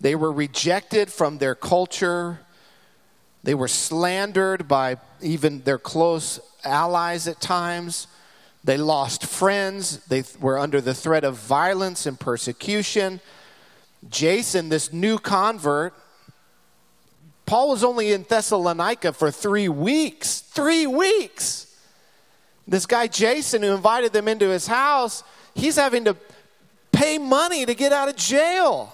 They 0.00 0.14
were 0.14 0.30
rejected 0.30 1.10
from 1.10 1.38
their 1.38 1.56
culture. 1.56 2.38
They 3.42 3.56
were 3.56 3.66
slandered 3.66 4.68
by 4.68 4.98
even 5.20 5.62
their 5.62 5.78
close 5.78 6.38
allies 6.62 7.26
at 7.26 7.40
times. 7.40 8.06
They 8.62 8.76
lost 8.76 9.26
friends. 9.26 10.04
They 10.06 10.22
were 10.38 10.56
under 10.56 10.80
the 10.80 10.94
threat 10.94 11.24
of 11.24 11.34
violence 11.34 12.06
and 12.06 12.20
persecution. 12.20 13.20
Jason, 14.08 14.68
this 14.68 14.92
new 14.92 15.18
convert, 15.18 15.94
Paul 17.48 17.70
was 17.70 17.82
only 17.82 18.12
in 18.12 18.26
Thessalonica 18.28 19.14
for 19.14 19.30
three 19.30 19.70
weeks. 19.70 20.40
Three 20.40 20.86
weeks. 20.86 21.74
This 22.66 22.84
guy, 22.84 23.06
Jason, 23.06 23.62
who 23.62 23.74
invited 23.74 24.12
them 24.12 24.28
into 24.28 24.50
his 24.50 24.66
house, 24.66 25.24
he's 25.54 25.76
having 25.76 26.04
to 26.04 26.14
pay 26.92 27.16
money 27.16 27.64
to 27.64 27.74
get 27.74 27.90
out 27.90 28.10
of 28.10 28.16
jail. 28.16 28.92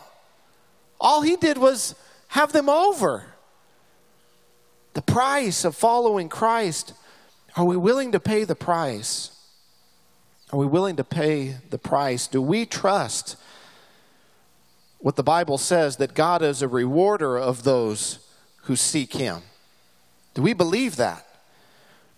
All 1.01 1.23
he 1.23 1.35
did 1.35 1.59
was 1.59 1.97
have 2.29 2.53
them 2.53 2.69
over. 2.69 3.25
The 4.93 5.03
price 5.03 5.65
of 5.65 5.75
following 5.75 6.29
Christ. 6.29 6.93
Are 7.57 7.65
we 7.65 7.77
willing 7.77 8.13
to 8.13 8.21
pay 8.21 8.45
the 8.45 8.55
price? 8.55 9.37
Are 10.53 10.61
we 10.61 10.67
willing 10.67 10.95
to 10.95 11.05
pay 11.05 11.57
the 11.71 11.79
price? 11.79 12.29
Do 12.29 12.41
we 12.41 12.67
trust 12.67 13.35
what 15.01 15.17
the 15.17 15.25
Bible 15.25 15.59
says 15.59 15.97
that 15.97 16.15
God 16.15 16.41
is 16.41 16.63
a 16.63 16.69
rewarder 16.69 17.37
of 17.37 17.65
those 17.65 18.21
who 18.65 18.77
seek 18.77 19.13
Him? 19.13 19.43
Do 20.35 20.43
we 20.43 20.53
believe 20.53 20.97
that? 20.97 21.27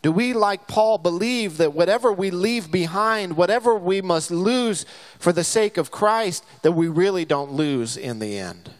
Do 0.02 0.12
we, 0.12 0.34
like 0.34 0.68
Paul, 0.68 0.98
believe 0.98 1.56
that 1.58 1.72
whatever 1.74 2.12
we 2.12 2.30
leave 2.30 2.70
behind, 2.70 3.36
whatever 3.36 3.74
we 3.74 4.00
must 4.00 4.30
lose 4.30 4.86
for 5.18 5.32
the 5.32 5.42
sake 5.42 5.76
of 5.76 5.90
Christ, 5.90 6.44
that 6.62 6.72
we 6.72 6.86
really 6.86 7.24
don't 7.24 7.52
lose 7.52 7.96
in 7.96 8.20
the 8.20 8.38
end? 8.38 8.70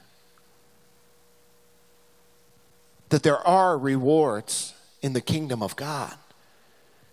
That 3.09 3.23
there 3.23 3.45
are 3.47 3.77
rewards 3.77 4.75
in 5.03 5.15
the 5.15 5.21
kingdom 5.21 5.63
of 5.63 5.75
God. 5.75 6.15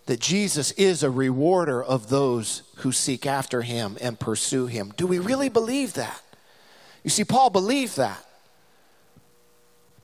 That 0.06 0.20
Jesus 0.20 0.72
is 0.74 1.01
a 1.01 1.10
rewarder 1.10 1.84
of 1.84 2.10
those 2.10 2.64
who 2.78 2.91
seek 2.91 3.26
after 3.26 3.62
him 3.62 3.97
and 4.01 4.20
pursue 4.20 4.68
him. 4.68 4.93
Do 4.95 5.08
we 5.08 5.18
really 5.18 5.49
believe 5.49 5.93
that? 5.93 6.22
You 7.04 7.10
see, 7.10 7.24
Paul 7.24 7.49
believed 7.49 7.97
that. 7.97 8.24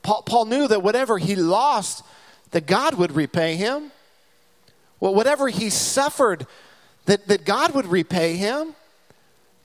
Paul, 0.02 0.22
Paul 0.22 0.46
knew 0.46 0.68
that 0.68 0.82
whatever 0.82 1.18
he 1.18 1.36
lost, 1.36 2.04
that 2.50 2.66
God 2.66 2.94
would 2.94 3.12
repay 3.12 3.56
him. 3.56 3.92
Well, 4.98 5.14
whatever 5.14 5.48
he 5.48 5.70
suffered, 5.70 6.46
that, 7.06 7.26
that 7.28 7.44
God 7.44 7.74
would 7.74 7.86
repay 7.86 8.36
him. 8.36 8.74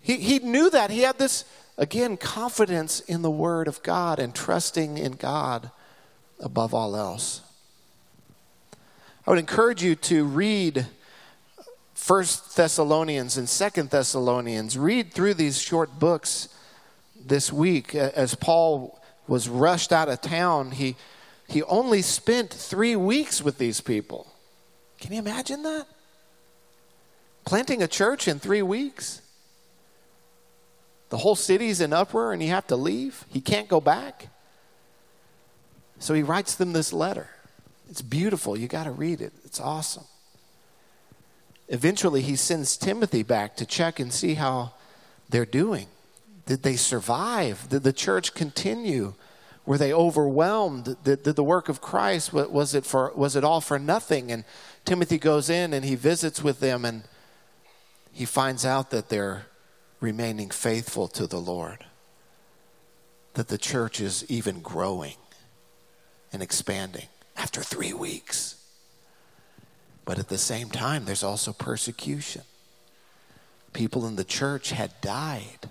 He, 0.02 0.18
he 0.18 0.40
knew 0.40 0.70
that. 0.70 0.92
He 0.92 1.02
had 1.02 1.18
this, 1.18 1.46
again, 1.78 2.18
confidence 2.18 3.00
in 3.02 3.22
the 3.22 3.32
Word 3.32 3.68
of 3.68 3.82
God 3.84 4.20
and 4.20 4.34
trusting 4.34 4.98
in 4.98 5.14
God 5.14 5.72
above 6.40 6.74
all 6.74 6.96
else. 6.96 7.42
I 9.26 9.32
would 9.32 9.40
encourage 9.40 9.84
you 9.84 9.96
to 9.96 10.24
read 10.26 10.86
First 11.96 12.56
Thessalonians 12.56 13.38
and 13.38 13.50
Second 13.50 13.90
Thessalonians. 13.90 14.78
Read 14.78 15.12
through 15.12 15.34
these 15.34 15.60
short 15.60 15.98
books 15.98 16.50
this 17.20 17.52
week. 17.52 17.96
As 17.96 18.36
Paul 18.36 19.02
was 19.28 19.50
rushed 19.50 19.92
out 19.92 20.10
of 20.10 20.22
town, 20.22 20.72
he, 20.72 20.96
he 21.48 21.64
only 21.64 22.02
spent 22.02 22.52
three 22.52 22.96
weeks 22.96 23.42
with 23.42 23.58
these 23.58 23.82
people. 23.82 24.28
Can 25.00 25.14
you 25.14 25.20
imagine 25.20 25.64
that? 25.64 25.88
Planting 27.46 27.84
a 27.84 27.88
church 27.88 28.28
in 28.28 28.40
three 28.40 28.62
weeks? 28.62 29.22
The 31.10 31.18
whole 31.18 31.36
city's 31.36 31.82
in 31.82 31.94
uproar 31.94 32.34
and 32.34 32.42
you 32.42 32.50
have 32.50 32.68
to 32.68 32.76
leave? 32.76 33.26
He 33.30 33.42
can't 33.42 33.68
go 33.68 33.80
back? 33.80 34.28
So 36.00 36.14
he 36.14 36.24
writes 36.24 36.56
them 36.56 36.74
this 36.74 36.92
letter. 36.92 37.30
It's 37.90 38.02
beautiful. 38.02 38.58
You 38.58 38.68
got 38.68 38.86
to 38.86 38.92
read 38.92 39.22
it, 39.22 39.34
it's 39.44 39.60
awesome. 39.60 40.06
Eventually, 41.68 42.22
he 42.22 42.36
sends 42.36 42.78
Timothy 42.78 43.24
back 43.24 43.56
to 43.56 43.66
check 43.66 44.00
and 44.00 44.14
see 44.14 44.36
how 44.36 44.74
they're 45.30 45.46
doing. 45.46 45.88
Did 46.46 46.64
they 46.64 46.76
survive? 46.76 47.68
Did 47.70 47.84
the 47.84 47.94
church 47.94 48.34
continue? 48.34 49.14
Were 49.66 49.78
they 49.78 49.92
overwhelmed? 49.92 50.98
Did, 51.04 51.24
did 51.24 51.36
the 51.36 51.44
work 51.44 51.70
of 51.70 51.82
Christ 51.82 52.32
was 52.32 52.76
it 52.76 52.86
for 52.86 53.12
was 53.16 53.36
it 53.36 53.44
all 53.44 53.62
for 53.62 53.80
nothing? 53.80 54.32
And 54.32 54.44
Timothy 54.86 55.18
goes 55.18 55.50
in 55.50 55.74
and 55.74 55.84
he 55.84 55.96
visits 55.96 56.44
with 56.44 56.60
them 56.60 56.86
and 56.86 57.04
he 58.12 58.26
finds 58.26 58.66
out 58.66 58.92
that 58.92 59.10
they're 59.10 59.48
remaining 60.00 60.52
faithful 60.52 61.08
to 61.10 61.26
the 61.26 61.40
Lord, 61.40 61.86
that 63.34 63.48
the 63.48 63.58
church 63.58 64.00
is 64.00 64.24
even 64.30 64.62
growing 64.62 65.16
and 66.32 66.44
expanding 66.44 67.08
after 67.36 67.62
three 67.62 67.94
weeks. 67.94 68.56
But 70.06 70.20
at 70.20 70.30
the 70.30 70.38
same 70.38 70.70
time, 70.70 71.06
there's 71.06 71.24
also 71.24 71.52
persecution. 71.52 72.44
People 73.74 74.06
in 74.06 74.16
the 74.16 74.24
church 74.24 74.70
had 74.70 75.02
died. 75.02 75.70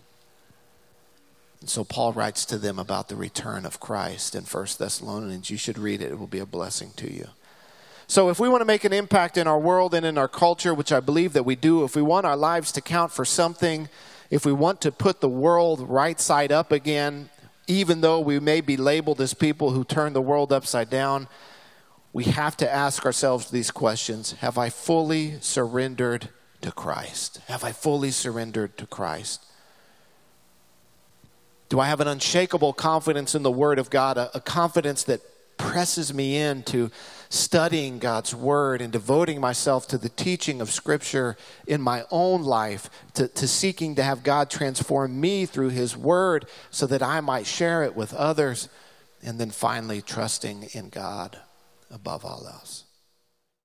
And 1.65 1.71
so 1.71 1.83
Paul 1.83 2.13
writes 2.13 2.45
to 2.45 2.59
them 2.59 2.79
about 2.79 3.09
the 3.09 3.17
return 3.17 3.65
of 3.65 3.81
Christ 3.81 4.35
in 4.35 4.45
1 4.45 4.67
Thessalonians. 4.79 5.49
You 5.49 5.57
should 5.57 5.79
read 5.79 6.03
it, 6.03 6.13
it 6.13 6.19
will 6.19 6.27
be 6.27 6.41
a 6.41 6.45
blessing 6.45 6.91
to 6.97 7.11
you. 7.11 7.29
So, 8.07 8.29
if 8.29 8.39
we 8.39 8.51
want 8.51 8.61
to 8.61 8.67
make 8.67 8.85
an 8.85 8.93
impact 8.93 9.39
in 9.39 9.47
our 9.47 9.59
world 9.59 9.95
and 9.95 10.05
in 10.05 10.19
our 10.19 10.29
culture, 10.29 10.75
which 10.75 10.93
I 10.93 11.01
believe 11.01 11.33
that 11.33 11.45
we 11.45 11.57
do, 11.57 11.83
if 11.83 11.97
we 11.97 12.03
want 12.03 12.27
our 12.27 12.37
lives 12.37 12.71
to 12.73 12.83
count 12.83 13.13
for 13.13 13.25
something, 13.25 13.89
if 14.29 14.45
we 14.45 14.53
want 14.53 14.83
to 14.83 14.93
put 14.93 15.23
the 15.23 15.29
world 15.31 15.81
right 15.89 16.21
side 16.21 16.53
up 16.53 16.71
again, 16.71 17.31
even 17.67 18.03
though 18.03 18.21
we 18.21 18.39
may 18.39 18.61
be 18.61 18.77
labeled 18.77 19.23
as 19.23 19.33
people 19.33 19.71
who 19.71 19.85
turn 19.85 20.13
the 20.13 20.21
world 20.21 20.53
upside 20.53 20.91
down, 20.91 21.29
we 22.13 22.25
have 22.25 22.59
to 22.59 22.71
ask 22.71 23.07
ourselves 23.07 23.51
these 23.51 23.71
questions 23.71 24.33
Have 24.33 24.59
I 24.59 24.69
fully 24.69 25.41
surrendered 25.41 26.29
to 26.61 26.73
Christ? 26.73 27.41
Have 27.47 27.65
I 27.65 27.73
fully 27.73 28.11
surrendered 28.11 28.77
to 28.77 28.87
Christ? 28.87 29.47
Do 31.75 31.81
I 31.81 31.87
have 31.89 31.99
an 31.99 32.07
unshakable 32.07 32.73
confidence 32.73 33.35
in 33.35 33.43
the 33.43 33.51
Word 33.51 33.81
of 33.81 33.91
God, 33.91 34.17
a, 34.17 34.31
a 34.33 34.41
confidence 34.41 35.03
that 35.03 35.21
presses 35.57 36.15
me 36.15 36.37
into 36.37 36.89
studying 37.31 37.99
God's 37.99 38.33
Word 38.33 38.81
and 38.81 38.93
devoting 38.93 39.41
myself 39.41 39.89
to 39.89 39.99
the 39.99 40.09
teaching 40.09 40.61
of 40.61 40.71
Scripture 40.71 41.37
in 41.67 41.81
my 41.83 42.05
own 42.13 42.45
life, 42.45 42.89
to, 43.15 43.27
to 43.27 43.49
seeking 43.49 43.97
to 43.97 44.05
have 44.05 44.23
God 44.23 44.51
transform 44.51 45.21
me 45.21 45.47
through 45.47 45.71
His 45.71 45.97
Word 45.97 46.47
so 46.71 46.87
that 46.87 47.03
I 47.03 47.19
might 47.21 47.45
share 47.45 47.83
it 47.83 47.97
with 47.97 48.15
others, 48.15 48.69
and 49.21 49.41
then 49.41 49.51
finally 49.51 50.01
trusting 50.01 50.69
in 50.75 50.91
God 50.91 51.41
above 51.91 52.25
all 52.25 52.47
else. 52.47 52.84